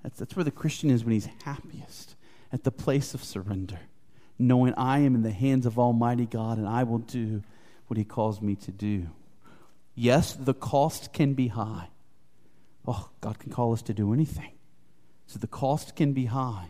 That's, 0.02 0.18
that's 0.18 0.36
where 0.36 0.44
the 0.44 0.50
Christian 0.50 0.90
is 0.90 1.04
when 1.04 1.14
he's 1.14 1.28
happiest, 1.44 2.14
at 2.52 2.64
the 2.64 2.70
place 2.70 3.14
of 3.14 3.24
surrender, 3.24 3.80
knowing 4.38 4.74
I 4.74 4.98
am 5.00 5.14
in 5.14 5.22
the 5.22 5.32
hands 5.32 5.66
of 5.66 5.78
Almighty 5.78 6.26
God 6.26 6.58
and 6.58 6.68
I 6.68 6.84
will 6.84 6.98
do 6.98 7.42
what 7.86 7.96
he 7.96 8.04
calls 8.04 8.40
me 8.40 8.54
to 8.56 8.70
do. 8.70 9.08
Yes, 9.94 10.34
the 10.34 10.54
cost 10.54 11.12
can 11.12 11.34
be 11.34 11.48
high. 11.48 11.88
Oh, 12.86 13.08
God 13.20 13.38
can 13.38 13.50
call 13.50 13.72
us 13.72 13.82
to 13.82 13.94
do 13.94 14.12
anything. 14.12 14.52
So 15.26 15.38
the 15.38 15.46
cost 15.46 15.96
can 15.96 16.12
be 16.12 16.26
high. 16.26 16.68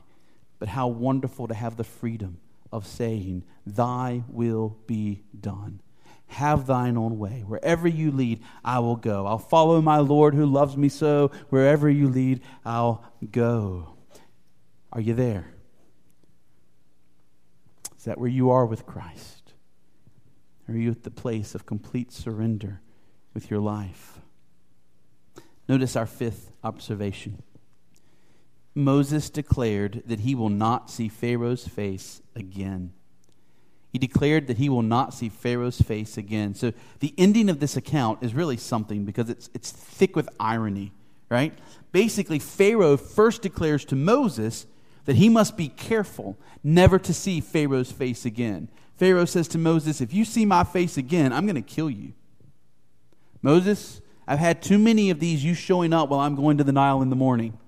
But 0.59 0.69
how 0.69 0.87
wonderful 0.87 1.49
to 1.49 1.55
have 1.55 1.77
the 1.77 1.85
freedom 1.85 2.39
of 2.75 2.89
saying, 2.89 3.45
Thy 3.65 4.25
will 4.29 4.77
be 4.89 5.23
done. 5.41 5.81
Have 6.27 6.67
thine 6.67 6.97
own 6.97 7.21
way. 7.21 7.45
Wherever 7.47 7.87
you 7.87 8.11
lead, 8.11 8.43
I 8.65 8.81
will 8.81 8.97
go. 8.97 9.27
I'll 9.27 9.39
follow 9.39 9.81
my 9.81 9.99
Lord 9.99 10.35
who 10.35 10.45
loves 10.45 10.77
me 10.77 10.89
so. 10.89 11.31
Wherever 11.51 11.89
you 11.89 12.09
lead, 12.09 12.41
I'll 12.65 13.05
go. 13.31 13.95
Are 14.93 15.01
you 15.01 15.15
there? 15.15 15.55
Is 17.97 18.05
that 18.07 18.19
where 18.19 18.29
you 18.29 18.51
are 18.51 18.67
with 18.67 18.87
Christ? 18.87 19.53
Are 20.69 20.75
you 20.75 20.91
at 20.91 21.05
the 21.05 21.11
place 21.13 21.55
of 21.55 21.67
complete 21.67 22.13
surrender 22.13 22.81
with 23.35 23.51
your 23.53 23.61
life? 23.61 24.19
Notice 25.69 25.95
our 25.95 26.07
fifth 26.07 26.51
observation. 26.65 27.41
Moses 28.75 29.31
declared 29.31 30.03
that 30.07 30.21
he 30.21 30.35
will 30.35 30.49
not 30.49 30.91
see 30.91 31.09
Pharaoh's 31.09 31.67
face 31.67 32.21
again. 32.35 32.93
He 33.93 33.99
declared 33.99 34.49
that 34.49 34.59
he 34.59 34.69
will 34.69 34.83
not 34.83 35.15
see 35.15 35.29
Pharaoh's 35.29 35.81
face 35.81 36.19
again. 36.19 36.55
So 36.57 36.73
the 36.99 37.15
ending 37.17 37.49
of 37.49 37.61
this 37.61 37.77
account 37.77 38.25
is 38.25 38.35
really 38.35 38.57
something 38.57 39.05
because 39.05 39.31
it's, 39.31 39.49
it's 39.55 39.71
thick 39.71 40.17
with 40.17 40.29
irony, 40.41 40.93
right? 41.29 41.57
Basically, 41.93 42.41
Pharaoh 42.41 42.97
first 42.97 43.41
declares 43.43 43.85
to 43.85 43.95
Moses 43.95 44.67
that 45.05 45.15
he 45.15 45.29
must 45.29 45.57
be 45.57 45.69
careful 45.69 46.37
never 46.65 46.99
to 46.99 47.15
see 47.15 47.41
Pharaoh's 47.41 47.93
face 47.93 48.25
again. 48.25 48.69
Pharaoh 48.97 49.27
says 49.27 49.47
to 49.49 49.59
Moses, 49.59 50.01
If 50.01 50.13
you 50.13 50.25
see 50.25 50.45
my 50.45 50.65
face 50.65 50.97
again, 50.97 51.33
I'm 51.33 51.47
going 51.47 51.55
to 51.55 51.63
kill 51.63 51.91
you. 51.91 52.15
Moses, 53.43 54.01
I've 54.27 54.39
had 54.41 54.61
too 54.61 54.79
many 54.79 55.11
of 55.11 55.21
these 55.21 55.45
you 55.45 55.55
showing 55.55 55.93
up 55.93 56.09
while 56.09 56.21
I'm 56.21 56.35
going 56.35 56.59
to 56.59 56.65
the 56.65 56.73
Nile 56.73 57.03
in 57.03 57.11
the 57.11 57.17
morning, 57.17 57.59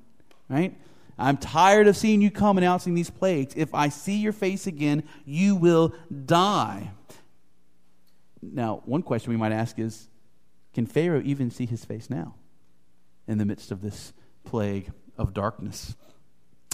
right? 0.48 0.74
I'm 1.18 1.36
tired 1.36 1.88
of 1.88 1.96
seeing 1.96 2.20
you 2.20 2.30
come 2.30 2.58
announcing 2.58 2.94
these 2.94 3.10
plagues. 3.10 3.54
If 3.56 3.74
I 3.74 3.88
see 3.88 4.16
your 4.16 4.32
face 4.32 4.66
again, 4.66 5.04
you 5.24 5.56
will 5.56 5.94
die. 6.24 6.90
Now, 8.42 8.82
one 8.84 9.02
question 9.02 9.30
we 9.30 9.36
might 9.36 9.52
ask 9.52 9.78
is 9.78 10.08
can 10.74 10.86
Pharaoh 10.86 11.22
even 11.24 11.50
see 11.50 11.64
his 11.64 11.84
face 11.84 12.10
now 12.10 12.34
in 13.26 13.38
the 13.38 13.46
midst 13.46 13.70
of 13.70 13.80
this 13.80 14.12
plague 14.44 14.92
of 15.16 15.32
darkness? 15.32 15.96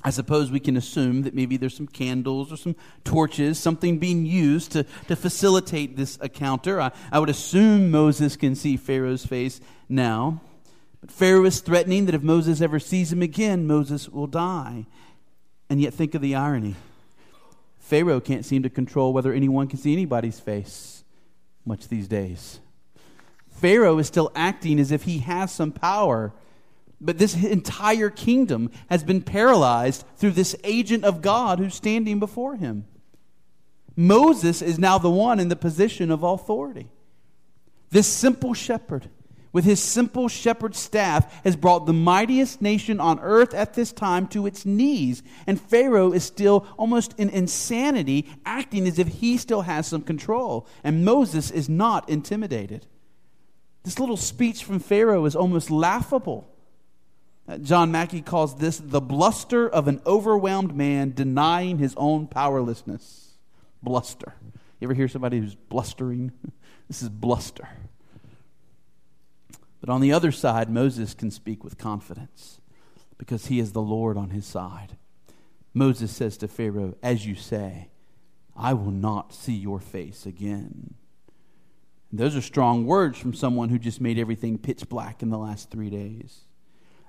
I 0.05 0.11
suppose 0.11 0.51
we 0.51 0.59
can 0.59 0.77
assume 0.77 1.23
that 1.23 1.35
maybe 1.35 1.57
there's 1.57 1.77
some 1.77 1.87
candles 1.87 2.53
or 2.53 2.57
some 2.57 2.75
torches, 3.05 3.59
something 3.59 3.99
being 3.99 4.27
used 4.27 4.73
to, 4.73 4.85
to 5.07 5.15
facilitate 5.15 5.97
this 5.97 6.17
encounter. 6.17 6.81
I, 6.81 6.91
I 7.13 7.21
would 7.21 7.31
assume 7.31 7.93
Moses 7.93 8.35
can 8.37 8.57
see 8.57 8.77
Pharaoh's 8.77 9.25
face 9.25 9.61
now. 9.89 10.41
But 11.03 11.11
Pharaoh 11.11 11.45
is 11.45 11.61
threatening 11.61 12.07
that 12.07 12.15
if 12.15 12.23
Moses 12.23 12.63
ever 12.63 12.79
sees 12.79 13.13
him 13.13 13.21
again, 13.21 13.67
Moses 13.67 14.09
will 14.09 14.27
die. 14.27 14.87
And 15.69 15.81
yet, 15.81 15.93
think 15.93 16.15
of 16.15 16.23
the 16.23 16.35
irony 16.35 16.77
Pharaoh 17.79 18.21
can't 18.21 18.47
seem 18.47 18.63
to 18.63 18.71
control 18.71 19.13
whether 19.13 19.35
anyone 19.35 19.69
can 19.69 19.79
see 19.79 19.93
anybody's 19.93 20.41
face 20.41 21.05
much 21.67 21.89
these 21.89 22.09
days. 22.09 22.61
Pharaoh 23.51 23.99
is 23.99 24.07
still 24.07 24.33
acting 24.35 24.81
as 24.81 24.91
if 24.91 25.03
he 25.03 25.19
has 25.19 25.53
some 25.53 25.73
power. 25.73 26.33
But 27.01 27.19
this 27.19 27.35
entire 27.35 28.11
kingdom 28.11 28.71
has 28.89 29.05
been 29.05 29.21
paralyzed 29.23 30.05
through 30.17 30.31
this 30.31 30.57
agent 30.65 31.05
of 31.05 31.21
God 31.21 31.59
who's 31.59 31.75
standing 31.75 32.19
before 32.19 32.57
him. 32.57 32.87
Moses 33.97 34.63
is 34.63 34.79
now 34.79 34.99
the 34.99 35.11
one 35.11 35.39
in 35.39 35.49
the 35.49 35.57
position 35.57 36.11
of 36.11 36.23
authority. 36.23 36.89
This 37.91 38.07
simple 38.07 38.55
shepherd 38.55 39.11
with 39.53 39.65
his 39.65 39.83
simple 39.83 40.29
shepherd 40.29 40.75
staff, 40.75 41.43
has 41.45 41.57
brought 41.57 41.87
the 41.87 41.93
mightiest 41.93 42.63
nation 42.63 43.01
on 43.01 43.21
earth 43.21 43.53
at 43.55 43.75
this 43.75 43.93
time 43.93 44.27
to 44.29 44.47
its 44.47 44.65
knees. 44.65 45.23
And 45.47 45.61
Pharaoh 45.61 46.13
is 46.13 46.25
still 46.25 46.67
almost 46.79 47.15
in 47.19 47.29
insanity, 47.29 48.29
acting 48.47 48.87
as 48.87 48.99
if 48.99 49.09
he 49.09 49.37
still 49.37 49.63
has 49.63 49.87
some 49.87 50.03
control. 50.03 50.67
And 50.83 51.05
Moses 51.05 51.51
is 51.51 51.69
not 51.69 52.09
intimidated. 52.09 52.87
This 53.85 53.99
little 53.99 54.17
speech 54.17 54.65
from 54.65 54.79
Pharaoh 54.79 55.25
is 55.25 55.37
almost 55.37 55.71
laughable. 55.71 56.49
Uh, 57.49 57.59
John 57.59 57.91
Mackay 57.91 58.21
calls 58.21 58.57
this 58.57 58.79
the 58.79 59.01
bluster 59.01 59.69
of 59.69 59.89
an 59.89 60.01
overwhelmed 60.07 60.75
man 60.77 61.13
denying 61.13 61.79
his 61.79 61.95
own 61.97 62.29
powerlessness. 62.29 63.35
Bluster. 63.83 64.35
You 64.79 64.87
ever 64.87 64.95
hear 64.95 65.09
somebody 65.09 65.39
who's 65.39 65.55
blustering? 65.55 66.33
This 66.89 67.01
is 67.01 67.09
bluster. 67.09 67.69
But 69.83 69.91
on 69.91 70.01
the 70.01 70.13
other 70.13 70.31
side, 70.31 70.71
Moses 70.71 71.13
can 71.13 71.33
speak 71.33 71.65
with 71.65 71.77
confidence 71.77 72.61
because 73.19 73.47
he 73.47 73.59
is 73.59 73.73
the 73.73 73.83
Lord 73.83 74.17
on 74.17 74.31
his 74.31 74.47
side. 74.47 74.97
Moses 75.75 76.13
says 76.13 76.37
to 76.39 76.49
Pharaoh, 76.49 76.95
As 77.03 77.27
you 77.27 77.35
say, 77.35 77.89
I 78.57 78.75
will 78.75 78.93
not 78.93 79.35
see 79.35 79.55
your 79.55 79.81
face 79.81 80.25
again. 80.25 80.95
And 82.13 82.21
those 82.21 82.37
are 82.37 82.43
strong 82.43 82.87
words 82.87 83.19
from 83.19 83.35
someone 83.35 83.71
who 83.71 83.79
just 83.79 84.01
made 84.01 84.21
everything 84.21 84.57
pitch 84.57 84.89
black 84.89 85.21
in 85.21 85.31
the 85.31 85.39
last 85.39 85.69
three 85.69 85.91
days. 85.91 86.43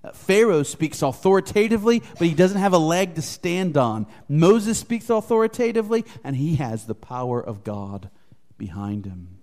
Uh, 0.03 0.11
Pharaoh 0.11 0.63
speaks 0.63 1.03
authoritatively, 1.03 2.01
but 2.17 2.27
he 2.27 2.33
doesn't 2.33 2.59
have 2.59 2.73
a 2.73 2.79
leg 2.79 3.13
to 3.15 3.21
stand 3.21 3.77
on. 3.77 4.07
Moses 4.27 4.79
speaks 4.79 5.11
authoritatively, 5.11 6.05
and 6.23 6.35
he 6.35 6.55
has 6.55 6.85
the 6.85 6.95
power 6.95 7.39
of 7.39 7.63
God 7.63 8.09
behind 8.57 9.05
him. 9.05 9.37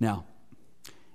Now, 0.00 0.24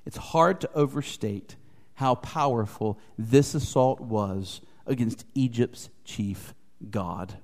it's 0.05 0.17
hard 0.17 0.61
to 0.61 0.73
overstate 0.73 1.55
how 1.95 2.15
powerful 2.15 2.99
this 3.17 3.53
assault 3.53 3.99
was 3.99 4.61
against 4.87 5.25
Egypt's 5.35 5.89
chief 6.03 6.53
god. 6.89 7.35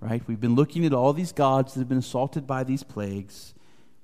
Right? 0.00 0.22
We've 0.26 0.40
been 0.40 0.56
looking 0.56 0.84
at 0.84 0.92
all 0.92 1.12
these 1.12 1.32
gods 1.32 1.74
that 1.74 1.80
have 1.80 1.88
been 1.88 1.98
assaulted 1.98 2.46
by 2.46 2.64
these 2.64 2.82
plagues. 2.82 3.54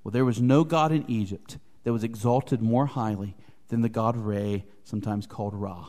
Well, 0.03 0.13
there 0.13 0.25
was 0.25 0.41
no 0.41 0.65
god 0.65 0.93
in 0.93 1.05
Egypt 1.11 1.59
that 1.85 1.93
was 1.93 2.05
exalted 2.05 2.63
more 2.63 2.87
highly 2.87 3.37
than 3.69 3.83
the 3.83 3.89
god 3.89 4.17
Re, 4.17 4.65
sometimes 4.85 5.27
called 5.27 5.55
Ra. 5.55 5.89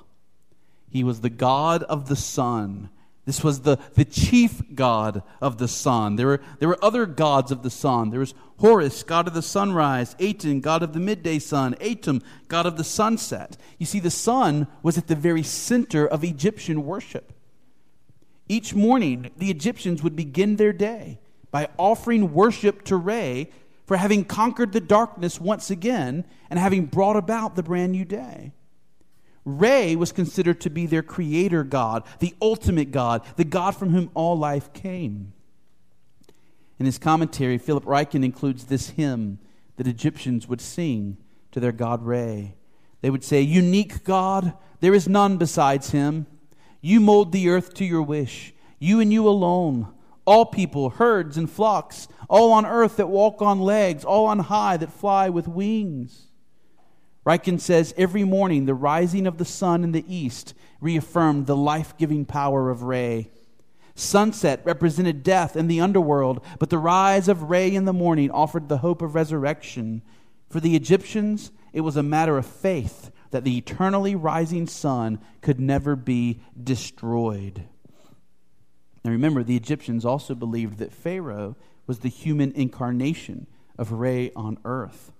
He 0.90 1.04
was 1.04 1.22
the 1.22 1.30
god 1.30 1.84
of 1.84 2.10
the 2.10 2.16
sun 2.16 2.90
this 3.30 3.44
was 3.44 3.62
the, 3.62 3.78
the 3.94 4.06
chief 4.06 4.62
god 4.74 5.22
of 5.40 5.60
the 5.60 5.68
sun. 5.68 6.16
There 6.16 6.26
were, 6.26 6.42
there 6.58 6.68
were 6.68 6.84
other 6.84 7.06
gods 7.06 7.52
of 7.52 7.62
the 7.62 7.70
sun. 7.70 8.10
There 8.10 8.20
was 8.20 8.34
Horus, 8.58 9.04
god 9.04 9.28
of 9.28 9.36
the 9.36 9.44
sunrise, 9.44 10.16
Aten, 10.18 10.62
god 10.62 10.82
of 10.82 10.94
the 10.94 11.00
midday 11.00 11.38
sun, 11.38 11.76
Atum, 11.76 12.24
god 12.48 12.66
of 12.66 12.76
the 12.76 12.84
sunset. 12.84 13.56
You 13.78 13.86
see, 13.86 14.00
the 14.00 14.10
sun 14.10 14.68
was 14.82 14.98
at 14.98 15.06
the 15.06 15.16
very 15.16 15.44
center 15.44 16.08
of 16.08 16.24
Egyptian 16.24 16.86
worship. 16.86 17.32
Each 18.48 18.74
morning, 18.74 19.30
the 19.38 19.52
Egyptians 19.52 20.02
would 20.02 20.16
begin 20.16 20.56
their 20.56 20.74
day 20.74 21.20
by 21.52 21.70
offering 21.78 22.34
worship 22.34 22.84
to 22.86 22.96
Re 22.96 23.52
for 23.86 23.98
having 23.98 24.26
conquered 24.26 24.74
the 24.74 24.82
darkness 24.82 25.40
once 25.40 25.70
again 25.70 26.26
and 26.50 26.58
having 26.58 26.88
brought 26.88 27.16
about 27.16 27.56
the 27.56 27.64
brand 27.64 27.92
new 27.92 28.06
day. 28.06 28.54
Re 29.46 29.96
was 29.96 30.12
considered 30.12 30.62
to 30.62 30.70
be 30.70 30.86
their 30.86 31.02
creator 31.04 31.64
God, 31.64 32.04
the 32.20 32.36
ultimate 32.42 32.92
God, 32.92 33.24
the 33.36 33.44
God 33.44 33.76
from 33.76 33.90
whom 33.90 34.12
all 34.14 34.38
life 34.38 34.72
came. 34.74 35.34
In 36.78 36.86
his 36.86 36.98
commentary, 36.98 37.58
Philip 37.58 37.84
Ryken 37.86 38.24
includes 38.24 38.66
this 38.66 38.92
hymn 38.92 39.40
that 39.78 39.88
Egyptians 39.88 40.48
would 40.48 40.62
sing 40.62 41.18
to 41.52 41.60
their 41.60 41.72
God 41.72 42.06
Re. 42.06 42.54
They 43.02 43.10
would 43.10 43.24
say, 43.24 43.42
Unique 43.42 44.04
God, 44.04 44.54
there 44.82 44.94
is 44.94 45.08
none 45.08 45.38
besides 45.38 45.92
him. 45.92 46.26
You 46.82 47.00
mold 47.00 47.32
the 47.32 47.50
earth 47.50 47.74
to 47.76 47.86
your 47.86 48.02
wish, 48.02 48.54
you 48.78 49.00
and 49.00 49.12
you 49.12 49.28
alone. 49.28 49.88
all 50.30 50.46
people, 50.46 50.92
herds 50.92 51.38
and 51.38 51.50
flocks, 51.50 52.08
all 52.30 52.52
on 52.52 52.64
earth 52.64 52.98
that 52.98 53.10
walk 53.10 53.42
on 53.42 53.60
legs, 53.60 54.06
all 54.06 54.28
on 54.28 54.38
high 54.38 54.78
that 54.78 54.94
fly 54.94 55.28
with 55.28 55.48
wings. 55.48 56.28
Ryken 57.30 57.60
says 57.60 57.94
every 57.96 58.24
morning 58.24 58.66
the 58.66 58.74
rising 58.74 59.28
of 59.28 59.38
the 59.38 59.46
sun 59.46 59.84
in 59.84 59.92
the 59.92 60.04
east 60.08 60.56
reaffirmed 60.82 61.46
the 61.46 61.56
life 61.56 61.96
giving 61.96 62.26
power 62.26 62.72
of 62.72 62.82
Re. 62.82 63.30
Sunset 63.94 64.62
represented 64.64 65.22
death 65.22 65.56
and 65.56 65.70
the 65.70 65.80
underworld, 65.80 66.44
but 66.58 66.72
the 66.72 66.80
rise 66.80 67.28
of 67.28 67.52
Re 67.52 67.76
in 67.76 67.86
the 67.86 67.94
morning 67.94 68.32
offered 68.32 68.68
the 68.68 68.80
hope 68.80 69.04
of 69.04 69.14
resurrection. 69.14 70.02
For 70.50 70.60
the 70.60 70.76
Egyptians, 70.76 71.52
it 71.72 71.82
was 71.82 71.96
a 71.96 72.02
matter 72.02 72.36
of 72.36 72.48
faith 72.48 73.12
that 73.30 73.44
the 73.44 73.60
eternally 73.60 74.16
rising 74.16 74.66
sun 74.66 75.20
could 75.42 75.60
never 75.60 75.96
be 75.96 76.42
destroyed. 76.60 77.66
Now 79.06 79.12
remember, 79.12 79.44
the 79.44 79.56
Egyptians 79.56 80.04
also 80.04 80.34
believed 80.34 80.80
that 80.80 80.92
Pharaoh 80.92 81.56
was 81.86 82.00
the 82.00 82.10
human 82.10 82.54
incarnation 82.54 83.46
of 83.78 83.92
Re 83.92 84.32
on 84.36 84.58
earth. 84.66 85.12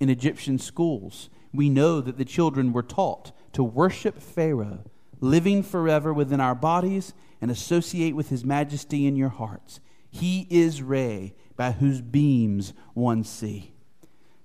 In 0.00 0.08
Egyptian 0.08 0.58
schools, 0.58 1.28
we 1.52 1.68
know 1.68 2.00
that 2.00 2.18
the 2.18 2.24
children 2.24 2.72
were 2.72 2.82
taught 2.82 3.32
to 3.52 3.62
worship 3.64 4.20
Pharaoh, 4.20 4.84
living 5.20 5.62
forever 5.62 6.12
within 6.12 6.40
our 6.40 6.54
bodies 6.54 7.14
and 7.40 7.50
associate 7.50 8.14
with 8.14 8.28
his 8.28 8.44
majesty 8.44 9.06
in 9.06 9.16
your 9.16 9.28
hearts. 9.28 9.80
He 10.10 10.46
is 10.50 10.82
Re, 10.82 11.34
by 11.56 11.72
whose 11.72 12.00
beams 12.00 12.72
one 12.94 13.24
see. 13.24 13.72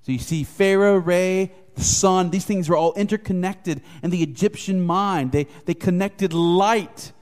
So 0.01 0.11
you 0.11 0.19
see, 0.19 0.43
Pharaoh, 0.43 0.97
Re, 0.97 1.51
the 1.75 1.81
sun, 1.81 2.29
these 2.29 2.45
things 2.45 2.67
were 2.67 2.75
all 2.75 2.93
interconnected 2.93 3.81
in 4.01 4.09
the 4.09 4.21
Egyptian 4.21 4.81
mind. 4.81 5.31
They, 5.31 5.45
they 5.65 5.73
connected 5.73 6.33
light 6.33 7.13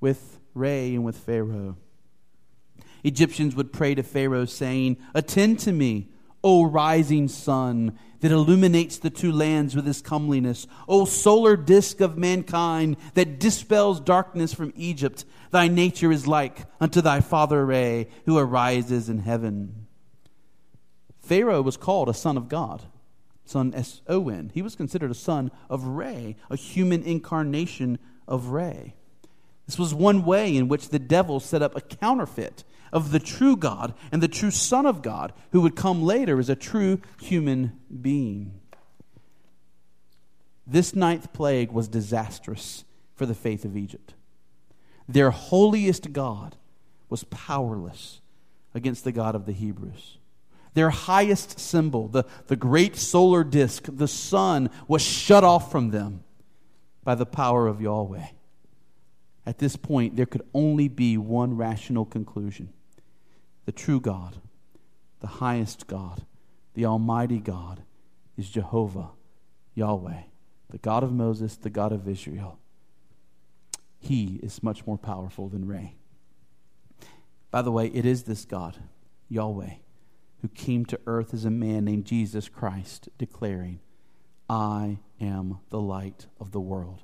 with 0.00 0.40
Re 0.54 0.94
and 0.94 1.04
with 1.04 1.16
Pharaoh. 1.16 1.76
Egyptians 3.04 3.54
would 3.54 3.72
pray 3.72 3.94
to 3.94 4.02
Pharaoh, 4.02 4.44
saying, 4.44 4.96
Attend 5.14 5.60
to 5.60 5.72
me, 5.72 6.08
O 6.44 6.64
rising 6.64 7.28
sun, 7.28 7.98
that 8.20 8.32
illuminates 8.32 8.98
the 8.98 9.10
two 9.10 9.32
lands 9.32 9.74
with 9.74 9.84
his 9.84 10.00
comeliness. 10.00 10.66
O 10.88 11.04
solar 11.04 11.56
disk 11.56 12.00
of 12.00 12.16
mankind 12.16 12.96
that 13.14 13.38
dispels 13.38 14.00
darkness 14.00 14.54
from 14.54 14.72
Egypt, 14.76 15.24
thy 15.50 15.68
nature 15.68 16.12
is 16.12 16.26
like 16.26 16.66
unto 16.80 17.00
thy 17.00 17.20
father 17.20 17.66
Re, 17.66 18.06
who 18.24 18.38
arises 18.38 19.08
in 19.08 19.18
heaven. 19.18 19.86
Pharaoh 21.20 21.62
was 21.62 21.76
called 21.76 22.08
a 22.08 22.14
son 22.14 22.36
of 22.36 22.48
God, 22.48 22.82
son 23.44 23.72
S 23.74 24.02
O 24.08 24.28
N. 24.28 24.50
He 24.54 24.62
was 24.62 24.76
considered 24.76 25.10
a 25.10 25.14
son 25.14 25.50
of 25.68 25.84
Re, 25.84 26.36
a 26.48 26.56
human 26.56 27.02
incarnation 27.02 27.98
of 28.28 28.48
Re. 28.48 28.94
This 29.66 29.78
was 29.78 29.94
one 29.94 30.24
way 30.24 30.56
in 30.56 30.68
which 30.68 30.88
the 30.88 30.98
devil 30.98 31.40
set 31.40 31.62
up 31.62 31.76
a 31.76 31.80
counterfeit 31.80 32.64
of 32.92 33.10
the 33.10 33.18
true 33.18 33.56
God 33.56 33.94
and 34.10 34.22
the 34.22 34.28
true 34.28 34.50
Son 34.50 34.86
of 34.86 35.02
God, 35.02 35.32
who 35.52 35.60
would 35.62 35.76
come 35.76 36.02
later 36.02 36.38
as 36.38 36.48
a 36.48 36.56
true 36.56 37.00
human 37.20 37.72
being. 38.00 38.60
This 40.66 40.94
ninth 40.94 41.32
plague 41.32 41.72
was 41.72 41.88
disastrous 41.88 42.84
for 43.14 43.26
the 43.26 43.34
faith 43.34 43.64
of 43.64 43.76
Egypt. 43.76 44.14
Their 45.08 45.30
holiest 45.30 46.12
God 46.12 46.56
was 47.08 47.24
powerless 47.24 48.20
against 48.74 49.04
the 49.04 49.12
God 49.12 49.34
of 49.34 49.46
the 49.46 49.52
Hebrews. 49.52 50.18
Their 50.74 50.90
highest 50.90 51.58
symbol, 51.58 52.08
the, 52.08 52.24
the 52.46 52.56
great 52.56 52.96
solar 52.96 53.44
disk, 53.44 53.86
the 53.88 54.08
sun, 54.08 54.70
was 54.88 55.02
shut 55.02 55.44
off 55.44 55.70
from 55.70 55.90
them 55.90 56.24
by 57.04 57.14
the 57.14 57.26
power 57.26 57.66
of 57.66 57.80
Yahweh. 57.80 58.26
At 59.44 59.58
this 59.58 59.76
point, 59.76 60.16
there 60.16 60.24
could 60.26 60.42
only 60.54 60.88
be 60.88 61.18
one 61.18 61.56
rational 61.56 62.06
conclusion 62.06 62.72
the 63.64 63.72
true 63.72 64.00
God, 64.00 64.36
the 65.20 65.26
highest 65.26 65.86
God, 65.86 66.24
the 66.74 66.84
Almighty 66.84 67.38
God, 67.38 67.82
is 68.36 68.50
Jehovah, 68.50 69.10
Yahweh, 69.74 70.22
the 70.70 70.78
God 70.78 71.04
of 71.04 71.12
Moses, 71.12 71.56
the 71.56 71.70
God 71.70 71.92
of 71.92 72.08
Israel. 72.08 72.58
He 73.98 74.40
is 74.42 74.62
much 74.62 74.86
more 74.86 74.98
powerful 74.98 75.48
than 75.48 75.66
Re. 75.66 75.94
By 77.50 77.62
the 77.62 77.70
way, 77.70 77.86
it 77.88 78.04
is 78.04 78.24
this 78.24 78.44
God, 78.44 78.78
Yahweh, 79.28 79.74
who 80.40 80.48
came 80.48 80.84
to 80.86 81.00
earth 81.06 81.32
as 81.32 81.44
a 81.44 81.50
man 81.50 81.84
named 81.84 82.06
Jesus 82.06 82.48
Christ, 82.48 83.08
declaring, 83.18 83.80
I 84.48 84.98
am 85.20 85.60
the 85.70 85.80
light 85.80 86.26
of 86.40 86.50
the 86.50 86.60
world. 86.60 87.02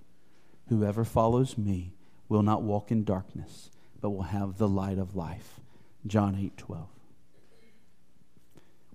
Whoever 0.68 1.04
follows 1.04 1.56
me 1.56 1.92
will 2.28 2.42
not 2.42 2.62
walk 2.62 2.90
in 2.90 3.04
darkness, 3.04 3.70
but 4.00 4.10
will 4.10 4.22
have 4.22 4.58
the 4.58 4.68
light 4.68 4.98
of 4.98 5.14
life. 5.14 5.60
John 6.06 6.36
8 6.36 6.56
12. 6.56 6.86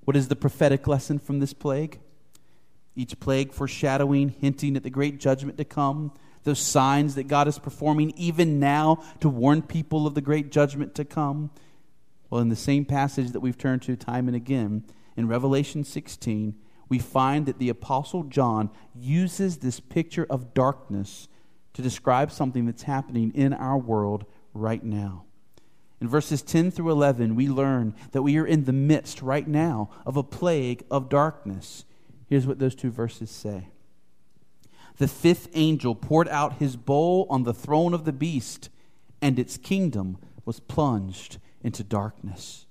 What 0.06 0.18
is 0.18 0.28
the 0.28 0.36
prophetic 0.36 0.88
lesson 0.88 1.20
from 1.20 1.40
this 1.40 1.54
plague? 1.54 2.00
Each 2.96 3.20
plague 3.20 3.54
foreshadowing, 3.54 4.30
hinting 4.30 4.76
at 4.76 4.84
the 4.84 4.90
great 4.90 5.20
judgment 5.20 5.58
to 5.58 5.66
come, 5.66 6.12
those 6.44 6.60
signs 6.60 7.16
that 7.16 7.28
God 7.28 7.48
is 7.48 7.58
performing 7.58 8.14
even 8.18 8.60
now 8.60 9.04
to 9.22 9.30
warn 9.30 9.62
people 9.62 10.06
of 10.06 10.14
the 10.14 10.22
great 10.22 10.52
judgment 10.52 10.94
to 10.96 11.06
come. 11.06 11.52
Well, 12.30 12.42
in 12.42 12.50
the 12.50 12.56
same 12.56 12.86
passage 12.86 13.32
that 13.32 13.40
we've 13.40 13.58
turned 13.58 13.82
to 13.84 13.96
time 13.96 14.28
and 14.28 14.36
again, 14.36 14.84
in 15.16 15.28
Revelation 15.28 15.84
16, 15.84 16.56
we 16.90 17.00
find 17.00 17.46
that 17.46 17.60
the 17.60 17.70
Apostle 17.70 18.24
John 18.24 18.70
uses 18.94 19.58
this 19.58 19.80
picture 19.80 20.28
of 20.30 20.54
darkness 20.54 21.28
to 21.74 21.82
describe 21.82 22.32
something 22.32 22.66
that's 22.66 22.84
happening 22.84 23.32
in 23.34 23.54
our 23.54 23.78
world 23.78 24.26
right 24.54 24.84
now. 24.84 25.26
In 26.04 26.10
verses 26.10 26.42
10 26.42 26.72
through 26.72 26.92
11, 26.92 27.34
we 27.34 27.48
learn 27.48 27.96
that 28.12 28.24
we 28.24 28.38
are 28.38 28.46
in 28.46 28.66
the 28.66 28.74
midst 28.74 29.22
right 29.22 29.48
now 29.48 29.90
of 30.06 30.18
a 30.18 30.22
plague 30.22 30.84
of 30.92 31.08
darkness. 31.08 31.86
Here's 32.28 32.46
what 32.46 32.60
those 32.60 32.76
two 32.76 32.92
verses 32.92 33.32
say 33.32 33.70
The 34.98 35.08
fifth 35.08 35.48
angel 35.54 35.96
poured 35.96 36.28
out 36.28 36.58
his 36.58 36.76
bowl 36.76 37.26
on 37.30 37.44
the 37.44 37.54
throne 37.54 37.94
of 37.94 38.04
the 38.04 38.12
beast, 38.12 38.70
and 39.22 39.40
its 39.40 39.56
kingdom 39.56 40.18
was 40.44 40.60
plunged 40.60 41.38
into 41.62 41.86
darkness. 41.86 42.66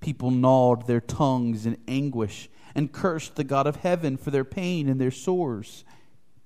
People 0.00 0.32
gnawed 0.32 0.88
their 0.88 1.00
tongues 1.00 1.66
in 1.66 1.78
anguish 1.86 2.48
and 2.74 2.90
cursed 2.90 3.36
the 3.36 3.44
God 3.44 3.68
of 3.68 3.76
heaven 3.76 4.16
for 4.16 4.32
their 4.32 4.44
pain 4.44 4.88
and 4.88 5.00
their 5.00 5.12
sores, 5.12 5.84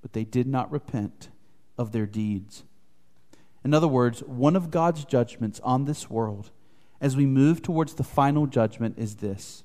but 0.02 0.12
they 0.12 0.24
did 0.24 0.46
not 0.46 0.70
repent 0.70 1.30
of 1.78 1.92
their 1.92 2.04
deeds. 2.04 2.64
In 3.64 3.74
other 3.74 3.88
words, 3.88 4.20
one 4.20 4.56
of 4.56 4.70
God's 4.70 5.04
judgments 5.04 5.60
on 5.62 5.84
this 5.84 6.08
world 6.08 6.50
as 7.00 7.16
we 7.16 7.26
move 7.26 7.62
towards 7.62 7.94
the 7.94 8.04
final 8.04 8.46
judgment 8.46 8.96
is 8.98 9.16
this 9.16 9.64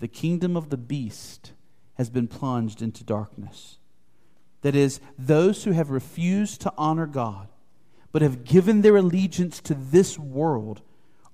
the 0.00 0.08
kingdom 0.08 0.56
of 0.56 0.70
the 0.70 0.76
beast 0.76 1.52
has 1.94 2.08
been 2.08 2.28
plunged 2.28 2.80
into 2.80 3.02
darkness. 3.02 3.78
That 4.62 4.76
is, 4.76 5.00
those 5.18 5.64
who 5.64 5.72
have 5.72 5.90
refused 5.90 6.60
to 6.60 6.72
honor 6.78 7.06
God, 7.06 7.48
but 8.12 8.22
have 8.22 8.44
given 8.44 8.82
their 8.82 8.96
allegiance 8.96 9.60
to 9.62 9.74
this 9.74 10.18
world, 10.18 10.82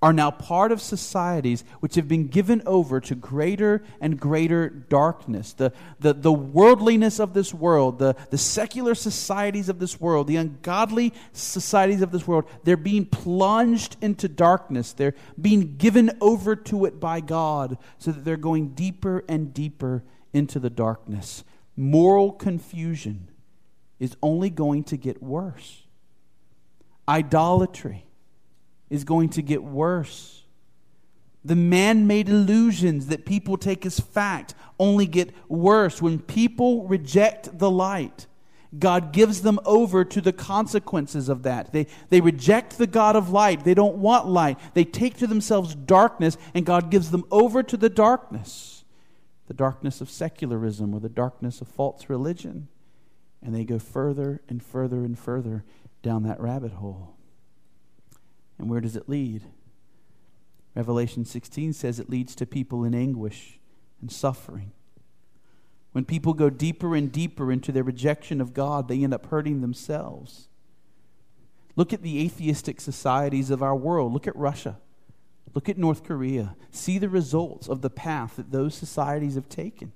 are 0.05 0.13
now 0.13 0.31
part 0.31 0.71
of 0.71 0.83
societies 0.83 1.65
which 1.81 1.95
have 1.95 2.07
been 2.07 2.29
given 2.29 2.63
over 2.67 3.01
to 3.01 3.15
greater 3.15 3.83
and 4.03 4.21
greater 4.21 4.69
darkness. 4.69 5.55
The, 5.55 5.73
the, 5.99 6.13
the 6.13 6.31
worldliness 6.31 7.19
of 7.19 7.33
this 7.33 7.55
world, 7.55 7.99
the, 7.99 8.15
the 8.29 8.37
secular 8.37 8.95
societies 8.95 9.71
of 9.71 9.79
this 9.79 9.99
world, 9.99 10.27
the 10.27 10.37
ungodly 10.37 11.15
societies 11.33 12.03
of 12.03 12.13
this 12.13 12.27
world, 12.27 12.45
they're 12.65 12.77
being 12.77 13.07
plunged 13.07 13.97
into 14.03 14.29
darkness. 14.29 14.93
They're 14.93 15.15
being 15.41 15.79
given 15.79 16.11
over 16.21 16.55
to 16.55 16.85
it 16.85 17.01
by 17.01 17.21
God 17.21 17.79
so 17.97 18.13
that 18.13 18.27
they're 18.27 18.37
going 18.37 18.75
deeper 18.75 19.25
and 19.27 19.55
deeper 19.55 20.05
into 20.35 20.59
the 20.59 20.69
darkness. 20.69 21.45
Moral 21.79 22.31
confusion 22.31 23.31
is 23.99 24.19
only 24.23 24.51
going 24.51 24.85
to 24.85 24.99
get 24.99 25.23
worse. 25.23 25.81
Idolatry 27.09 28.04
is 28.91 29.05
going 29.05 29.31
to 29.31 29.43
get 29.43 29.63
worse. 29.63 30.43
The 31.45 31.57
man 31.57 32.07
made 32.07 32.29
illusions 32.29 33.09
that 33.09 33.27
people 33.27 33.57
take 33.57 33.85
as 33.85 34.01
fact 34.01 34.55
only 34.79 35.07
get 35.07 35.31
worse. 35.49 36.01
When 36.01 36.19
people 36.19 36.87
reject 36.87 37.59
the 37.59 37.71
light, 37.71 38.27
God 38.79 39.13
gives 39.13 39.43
them 39.43 39.61
over 39.65 40.05
to 40.05 40.21
the 40.21 40.33
consequences 40.33 41.29
of 41.29 41.43
that. 41.45 41.73
They, 41.73 41.87
they 42.09 42.21
reject 42.21 42.79
the 42.79 42.87
God 42.87 43.15
of 43.15 43.31
light. 43.31 43.65
They 43.65 43.75
don't 43.75 43.97
want 43.97 44.27
light. 44.27 44.59
They 44.75 44.85
take 44.85 45.19
to 45.19 45.27
themselves 45.27 45.75
darkness, 45.75 46.37
and 46.55 46.67
God 46.67 46.91
gives 46.91 47.11
them 47.11 47.25
over 47.31 47.63
to 47.63 47.77
the 47.77 47.91
darkness 47.91 48.75
the 49.47 49.55
darkness 49.55 50.01
of 50.01 50.11
secularism 50.11 50.95
or 50.95 51.01
the 51.01 51.09
darkness 51.09 51.61
of 51.61 51.69
false 51.69 52.09
religion. 52.09 52.69
And 53.43 53.55
they 53.55 53.65
go 53.65 53.79
further 53.79 54.41
and 54.49 54.63
further 54.63 55.05
and 55.05 55.19
further 55.19 55.65
down 56.03 56.23
that 56.23 56.41
rabbit 56.41 56.73
hole. 56.73 57.15
And 58.59 58.69
where 58.69 58.81
does 58.81 58.97
it 58.97 59.09
lead? 59.09 59.43
Revelation 60.75 61.25
16 61.25 61.73
says 61.73 62.01
it 62.01 62.11
leads 62.11 62.35
to 62.35 62.47
people 62.47 62.85
in 62.85 62.95
anguish 62.95 63.59
and 64.01 64.11
suffering. 64.11 64.73
When 65.93 66.05
people 66.05 66.35
go 66.35 66.51
deeper 66.51 66.97
and 66.97 67.13
deeper 67.13 67.53
into 67.53 67.71
their 67.71 67.85
rejection 67.85 68.41
of 68.41 68.53
God, 68.53 68.89
they 68.89 69.05
end 69.05 69.15
up 69.15 69.27
hurting 69.27 69.61
themselves. 69.61 70.49
Look 71.77 71.93
at 71.93 72.03
the 72.03 72.21
atheistic 72.21 72.81
societies 72.81 73.51
of 73.51 73.63
our 73.63 73.77
world. 73.77 74.13
Look 74.13 74.27
at 74.27 74.37
Russia. 74.37 74.79
Look 75.55 75.69
at 75.69 75.79
North 75.79 76.03
Korea. 76.03 76.57
See 76.73 76.99
the 76.99 77.09
results 77.09 77.69
of 77.69 77.81
the 77.81 77.91
path 77.91 78.37
that 78.37 78.51
those 78.51 78.75
societies 78.75 79.37
have 79.37 79.49
taken. 79.49 79.93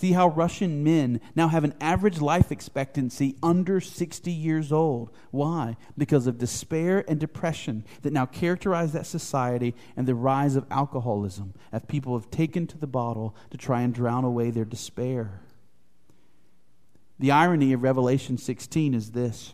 See 0.00 0.12
how 0.12 0.28
Russian 0.28 0.82
men 0.82 1.20
now 1.34 1.48
have 1.48 1.62
an 1.62 1.74
average 1.78 2.22
life 2.22 2.50
expectancy 2.50 3.36
under 3.42 3.82
60 3.82 4.32
years 4.32 4.72
old. 4.72 5.10
Why? 5.30 5.76
Because 5.98 6.26
of 6.26 6.38
despair 6.38 7.04
and 7.06 7.20
depression 7.20 7.84
that 8.00 8.14
now 8.14 8.24
characterize 8.24 8.92
that 8.92 9.04
society 9.04 9.74
and 9.98 10.08
the 10.08 10.14
rise 10.14 10.56
of 10.56 10.64
alcoholism 10.70 11.52
as 11.70 11.82
people 11.86 12.18
have 12.18 12.30
taken 12.30 12.66
to 12.68 12.78
the 12.78 12.86
bottle 12.86 13.36
to 13.50 13.58
try 13.58 13.82
and 13.82 13.92
drown 13.92 14.24
away 14.24 14.50
their 14.50 14.64
despair. 14.64 15.42
The 17.18 17.32
irony 17.32 17.74
of 17.74 17.82
Revelation 17.82 18.38
16 18.38 18.94
is 18.94 19.10
this 19.10 19.52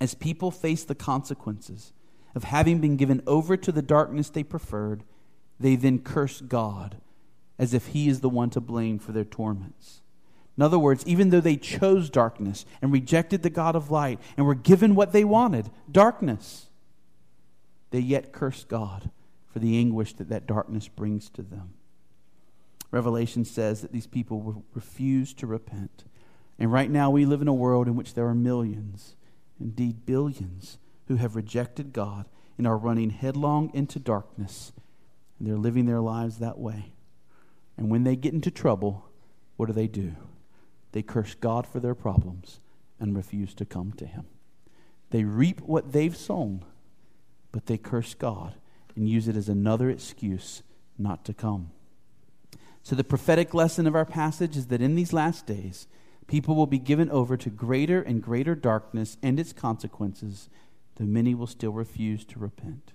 as 0.00 0.14
people 0.14 0.50
face 0.50 0.82
the 0.82 0.94
consequences 0.94 1.92
of 2.34 2.44
having 2.44 2.80
been 2.80 2.96
given 2.96 3.22
over 3.26 3.58
to 3.58 3.70
the 3.70 3.82
darkness 3.82 4.30
they 4.30 4.44
preferred, 4.44 5.04
they 5.60 5.76
then 5.76 5.98
curse 5.98 6.40
God 6.40 7.01
as 7.62 7.72
if 7.72 7.86
he 7.86 8.08
is 8.08 8.18
the 8.18 8.28
one 8.28 8.50
to 8.50 8.60
blame 8.60 8.98
for 8.98 9.12
their 9.12 9.24
torments. 9.24 10.02
In 10.56 10.64
other 10.64 10.80
words, 10.80 11.06
even 11.06 11.30
though 11.30 11.40
they 11.40 11.56
chose 11.56 12.10
darkness 12.10 12.66
and 12.82 12.92
rejected 12.92 13.44
the 13.44 13.50
God 13.50 13.76
of 13.76 13.88
light 13.88 14.18
and 14.36 14.44
were 14.44 14.56
given 14.56 14.96
what 14.96 15.12
they 15.12 15.22
wanted, 15.22 15.70
darkness, 15.88 16.66
they 17.92 18.00
yet 18.00 18.32
curse 18.32 18.64
God 18.64 19.10
for 19.46 19.60
the 19.60 19.78
anguish 19.78 20.12
that 20.14 20.28
that 20.28 20.48
darkness 20.48 20.88
brings 20.88 21.30
to 21.30 21.42
them. 21.42 21.74
Revelation 22.90 23.44
says 23.44 23.80
that 23.80 23.92
these 23.92 24.08
people 24.08 24.64
refuse 24.74 25.32
to 25.34 25.46
repent. 25.46 26.02
And 26.58 26.72
right 26.72 26.90
now, 26.90 27.10
we 27.10 27.24
live 27.24 27.42
in 27.42 27.48
a 27.48 27.54
world 27.54 27.86
in 27.86 27.94
which 27.94 28.14
there 28.14 28.26
are 28.26 28.34
millions, 28.34 29.14
indeed 29.60 30.04
billions, 30.04 30.78
who 31.06 31.14
have 31.14 31.36
rejected 31.36 31.92
God 31.92 32.26
and 32.58 32.66
are 32.66 32.76
running 32.76 33.10
headlong 33.10 33.70
into 33.72 34.00
darkness. 34.00 34.72
And 35.38 35.46
they're 35.46 35.56
living 35.56 35.86
their 35.86 36.00
lives 36.00 36.38
that 36.38 36.58
way. 36.58 36.94
And 37.76 37.90
when 37.90 38.04
they 38.04 38.16
get 38.16 38.34
into 38.34 38.50
trouble, 38.50 39.08
what 39.56 39.66
do 39.66 39.72
they 39.72 39.88
do? 39.88 40.14
They 40.92 41.02
curse 41.02 41.34
God 41.34 41.66
for 41.66 41.80
their 41.80 41.94
problems 41.94 42.60
and 43.00 43.16
refuse 43.16 43.54
to 43.54 43.64
come 43.64 43.92
to 43.92 44.06
Him. 44.06 44.26
They 45.10 45.24
reap 45.24 45.60
what 45.60 45.92
they've 45.92 46.16
sown, 46.16 46.64
but 47.50 47.66
they 47.66 47.78
curse 47.78 48.14
God 48.14 48.54
and 48.94 49.08
use 49.08 49.28
it 49.28 49.36
as 49.36 49.48
another 49.48 49.90
excuse 49.90 50.62
not 50.98 51.24
to 51.24 51.34
come. 51.34 51.70
So, 52.82 52.96
the 52.96 53.04
prophetic 53.04 53.54
lesson 53.54 53.86
of 53.86 53.94
our 53.94 54.04
passage 54.04 54.56
is 54.56 54.66
that 54.66 54.82
in 54.82 54.96
these 54.96 55.12
last 55.12 55.46
days, 55.46 55.86
people 56.26 56.54
will 56.54 56.66
be 56.66 56.78
given 56.78 57.10
over 57.10 57.36
to 57.36 57.50
greater 57.50 58.02
and 58.02 58.22
greater 58.22 58.54
darkness 58.54 59.16
and 59.22 59.38
its 59.38 59.52
consequences, 59.52 60.48
though 60.96 61.04
many 61.04 61.34
will 61.34 61.46
still 61.46 61.72
refuse 61.72 62.24
to 62.24 62.38
repent. 62.38 62.92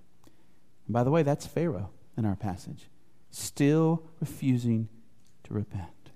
And 0.85 0.93
by 0.93 1.03
the 1.03 1.11
way, 1.11 1.23
that's 1.23 1.47
Pharaoh 1.47 1.91
in 2.17 2.25
our 2.25 2.35
passage 2.35 2.89
still 3.31 4.03
refusing 4.19 4.89
to 5.43 5.53
repent. 5.53 6.11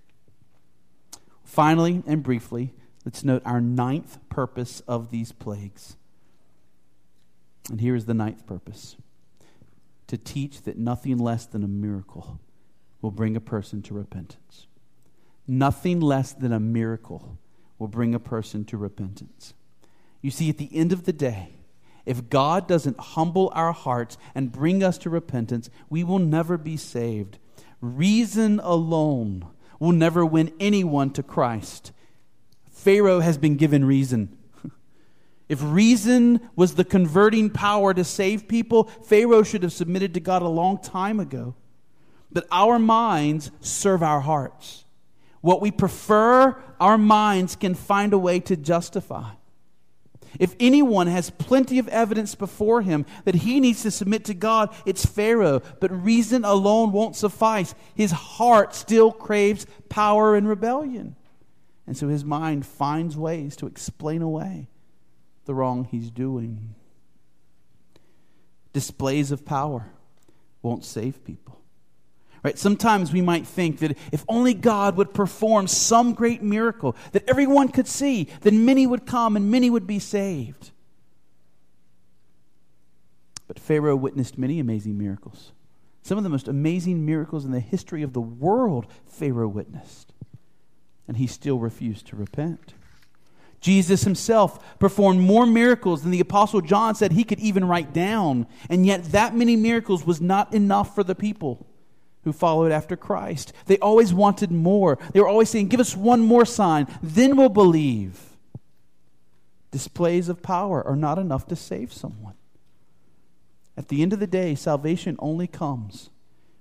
Finally 1.44 2.02
and 2.08 2.24
briefly, 2.24 2.74
let's 3.06 3.24
note 3.24 3.42
our 3.46 3.62
ninth 3.62 4.18
purpose 4.30 4.82
of 4.88 5.12
these 5.12 5.32
plagues. 5.32 5.98
And 7.70 7.82
here 7.82 7.96
is 7.96 8.06
the 8.06 8.14
ninth 8.14 8.46
purpose 8.46 8.96
to 10.08 10.18
teach 10.18 10.64
that 10.64 10.78
nothing 10.78 11.18
less 11.18 11.46
than 11.46 11.64
a 11.64 11.68
miracle 11.68 12.40
will 13.02 13.12
bring 13.12 13.36
a 13.36 13.42
person 13.42 13.82
to 13.84 13.94
repentance. 13.94 14.68
Nothing 15.48 16.00
less 16.00 16.34
than 16.34 16.52
a 16.52 16.60
miracle 16.60 17.38
will 17.80 17.88
bring 17.88 18.14
a 18.14 18.20
person 18.20 18.66
to 18.66 18.78
repentance. 18.78 19.54
You 20.22 20.32
see, 20.32 20.50
at 20.50 20.58
the 20.58 20.70
end 20.74 20.92
of 20.92 21.06
the 21.06 21.14
day, 21.14 21.54
if 22.06 22.30
God 22.30 22.68
doesn't 22.68 23.00
humble 23.00 23.52
our 23.54 23.72
hearts 23.72 24.18
and 24.34 24.52
bring 24.52 24.84
us 24.84 24.98
to 25.00 25.10
repentance, 25.10 25.70
we 25.90 26.04
will 26.04 26.20
never 26.20 26.58
be 26.58 26.78
saved. 26.78 27.38
Reason 27.80 28.60
alone 28.60 29.48
will 29.80 29.92
never 29.92 30.26
win 30.26 30.54
anyone 30.60 31.12
to 31.12 31.24
Christ. 31.24 31.92
Pharaoh 32.72 33.20
has 33.20 33.38
been 33.38 33.56
given 33.56 33.86
reason. 33.86 34.38
If 35.50 35.60
reason 35.62 36.50
was 36.56 36.76
the 36.76 36.86
converting 36.86 37.50
power 37.50 37.94
to 37.94 38.06
save 38.06 38.48
people, 38.48 38.86
Pharaoh 38.86 39.44
should 39.44 39.64
have 39.64 39.74
submitted 39.74 40.14
to 40.14 40.22
God 40.22 40.42
a 40.44 40.48
long 40.48 40.78
time 40.78 41.20
ago. 41.20 41.56
But 42.32 42.48
our 42.54 42.80
minds 42.80 43.52
serve 43.60 44.02
our 44.02 44.22
hearts. 44.22 44.86
What 45.42 45.60
we 45.60 45.70
prefer, 45.70 46.56
our 46.80 46.98
minds 46.98 47.58
can 47.58 47.76
find 47.76 48.14
a 48.14 48.18
way 48.18 48.40
to 48.40 48.56
justify. 48.56 49.32
If 50.40 50.56
anyone 50.60 51.08
has 51.08 51.30
plenty 51.30 51.80
of 51.80 51.88
evidence 51.90 52.36
before 52.36 52.82
him 52.82 53.06
that 53.26 53.36
he 53.36 53.60
needs 53.60 53.84
to 53.84 53.92
submit 53.92 54.26
to 54.26 54.34
God, 54.34 54.74
it's 54.86 55.06
Pharaoh. 55.06 55.62
But 55.80 55.92
reason 55.92 56.46
alone 56.46 56.92
won't 56.92 57.16
suffice. 57.16 57.76
His 57.96 58.12
heart 58.12 58.74
still 58.76 59.12
craves 59.12 59.66
power 59.90 60.36
and 60.36 60.48
rebellion. 60.48 61.16
And 61.88 61.98
so 61.98 62.08
his 62.08 62.24
mind 62.24 62.66
finds 62.66 63.18
ways 63.18 63.56
to 63.58 63.68
explain 63.68 64.22
away 64.22 64.70
the 65.46 65.54
wrong 65.54 65.86
he's 65.86 66.10
doing. 66.10 66.76
Displays 68.74 69.32
of 69.32 69.46
power 69.46 69.92
won't 70.62 70.86
save 70.86 71.24
people. 71.26 71.61
Right? 72.44 72.58
Sometimes 72.58 73.14
we 73.14 73.22
might 73.22 73.46
think 73.46 73.80
that 73.80 73.98
if 74.12 74.26
only 74.28 74.56
God 74.56 74.98
would 74.98 75.14
perform 75.14 75.68
some 75.68 76.14
great 76.14 76.42
miracle 76.42 76.96
that 77.12 77.28
everyone 77.30 77.70
could 77.70 77.88
see, 77.88 78.30
then 78.42 78.66
many 78.66 78.88
would 78.88 79.06
come 79.06 79.36
and 79.36 79.52
many 79.52 79.70
would 79.70 79.86
be 79.86 80.00
saved. 80.00 80.72
But 83.48 83.60
Pharaoh 83.60 83.96
witnessed 83.96 84.40
many 84.40 84.60
amazing 84.60 84.98
miracles. 84.98 85.52
Some 86.02 86.18
of 86.18 86.24
the 86.24 86.30
most 86.32 86.48
amazing 86.48 87.06
miracles 87.06 87.46
in 87.46 87.52
the 87.52 87.60
history 87.60 88.02
of 88.02 88.14
the 88.14 88.22
world, 88.22 88.88
Pharaoh 89.06 89.48
witnessed. 89.48 90.12
And 91.08 91.18
he 91.18 91.28
still 91.28 91.60
refused 91.60 92.08
to 92.08 92.16
repent. 92.16 92.74
Jesus 93.60 94.04
himself 94.04 94.80
performed 94.80 95.20
more 95.20 95.46
miracles 95.46 96.02
than 96.02 96.10
the 96.10 96.20
Apostle 96.20 96.62
John 96.62 96.96
said 96.96 97.12
he 97.12 97.24
could 97.24 97.40
even 97.40 97.66
write 97.66 97.94
down. 97.94 98.48
And 98.68 98.88
yet, 98.88 99.04
that 99.12 99.36
many 99.36 99.56
miracles 99.56 100.08
was 100.08 100.20
not 100.20 100.52
enough 100.56 100.96
for 100.96 101.04
the 101.04 101.14
people 101.14 101.68
who 102.24 102.34
followed 102.34 102.72
after 102.72 102.96
Christ. 102.96 103.54
They 103.66 103.78
always 103.80 104.14
wanted 104.14 104.52
more. 104.52 104.98
They 105.14 105.20
were 105.20 105.28
always 105.28 105.50
saying, 105.50 105.68
Give 105.68 105.80
us 105.80 105.96
one 105.96 106.22
more 106.22 106.46
sign, 106.46 106.88
then 107.02 107.36
we'll 107.36 107.50
believe. 107.50 108.20
Displays 109.72 110.30
of 110.30 110.44
power 110.44 110.86
are 110.86 110.96
not 110.96 111.18
enough 111.18 111.48
to 111.48 111.56
save 111.56 111.94
someone. 111.94 112.36
At 113.78 113.88
the 113.88 114.02
end 114.02 114.14
of 114.14 114.20
the 114.20 114.28
day, 114.28 114.54
salvation 114.54 115.16
only 115.20 115.48
comes 115.48 116.10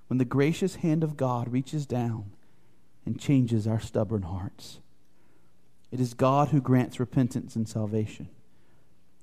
when 0.07 0.19
the 0.19 0.25
gracious 0.25 0.77
hand 0.77 1.05
of 1.05 1.17
God 1.17 1.53
reaches 1.53 1.87
down 1.87 2.31
and 3.05 3.19
changes 3.19 3.67
our 3.67 3.81
stubborn 3.81 4.23
hearts. 4.23 4.79
It 5.91 6.01
is 6.01 6.15
God 6.15 6.49
who 6.49 6.61
grants 6.61 7.01
repentance 7.01 7.57
and 7.57 7.69
salvation, 7.69 8.29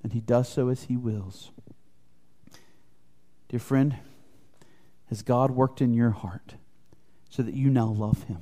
and 0.02 0.12
He 0.12 0.20
does 0.20 0.48
so 0.48 0.68
as 0.68 0.84
He 0.84 0.96
wills. 0.96 1.50
Dear 3.48 3.60
friend, 3.60 3.96
has 5.08 5.22
God 5.22 5.50
worked 5.50 5.80
in 5.80 5.94
your 5.94 6.10
heart 6.10 6.54
so 7.30 7.42
that 7.42 7.54
you 7.54 7.70
now 7.70 7.86
love 7.86 8.24
Him 8.24 8.40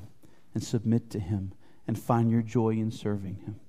and 0.54 0.62
submit 0.62 1.10
to 1.10 1.20
Him 1.20 1.52
and 1.86 1.98
find 1.98 2.30
your 2.30 2.42
joy 2.42 2.70
in 2.70 2.90
serving 2.90 3.36
Him? 3.36 3.60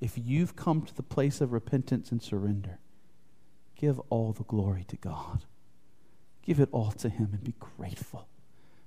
If 0.00 0.16
you've 0.16 0.56
come 0.56 0.82
to 0.82 0.94
the 0.94 1.02
place 1.02 1.40
of 1.40 1.52
repentance 1.52 2.10
and 2.10 2.22
surrender, 2.22 2.78
give 3.76 4.00
all 4.10 4.32
the 4.32 4.44
glory 4.44 4.84
to 4.88 4.96
God. 4.96 5.44
Give 6.42 6.60
it 6.60 6.68
all 6.72 6.92
to 6.92 7.08
Him 7.08 7.30
and 7.32 7.44
be 7.44 7.54
grateful. 7.58 8.28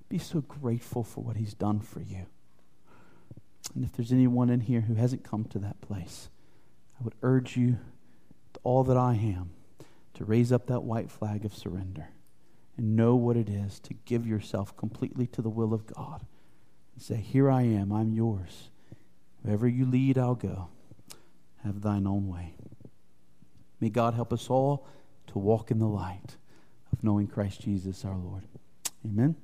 Be 0.09 0.17
so 0.17 0.41
grateful 0.41 1.03
for 1.03 1.23
what 1.23 1.37
He's 1.37 1.53
done 1.53 1.79
for 1.79 2.01
you. 2.01 2.25
And 3.73 3.85
if 3.85 3.93
there's 3.93 4.11
anyone 4.11 4.49
in 4.49 4.61
here 4.61 4.81
who 4.81 4.95
hasn't 4.95 5.23
come 5.23 5.45
to 5.45 5.59
that 5.59 5.79
place, 5.79 6.29
I 6.99 7.03
would 7.03 7.15
urge 7.21 7.55
you, 7.55 7.77
all 8.63 8.83
that 8.83 8.97
I 8.97 9.13
am, 9.13 9.51
to 10.15 10.25
raise 10.25 10.51
up 10.51 10.67
that 10.67 10.83
white 10.83 11.09
flag 11.09 11.45
of 11.45 11.55
surrender 11.55 12.09
and 12.81 12.95
know 12.95 13.15
what 13.15 13.37
it 13.37 13.47
is 13.47 13.79
to 13.79 13.93
give 14.05 14.25
yourself 14.25 14.75
completely 14.75 15.27
to 15.27 15.41
the 15.43 15.49
will 15.49 15.71
of 15.71 15.85
God. 15.85 16.25
And 16.95 17.03
say, 17.03 17.17
Here 17.17 17.49
I 17.49 17.61
am, 17.61 17.91
I'm 17.93 18.11
yours. 18.11 18.69
Wherever 19.43 19.67
you 19.67 19.85
lead, 19.85 20.17
I'll 20.17 20.35
go. 20.35 20.69
Have 21.63 21.81
thine 21.81 22.07
own 22.07 22.27
way. 22.27 22.55
May 23.79 23.89
God 23.89 24.15
help 24.15 24.33
us 24.33 24.49
all 24.49 24.87
to 25.27 25.37
walk 25.37 25.69
in 25.69 25.77
the 25.77 25.85
light 25.85 26.37
of 26.91 27.03
knowing 27.03 27.27
Christ 27.27 27.61
Jesus 27.61 28.03
our 28.03 28.17
Lord. 28.17 28.43
Amen. 29.05 29.35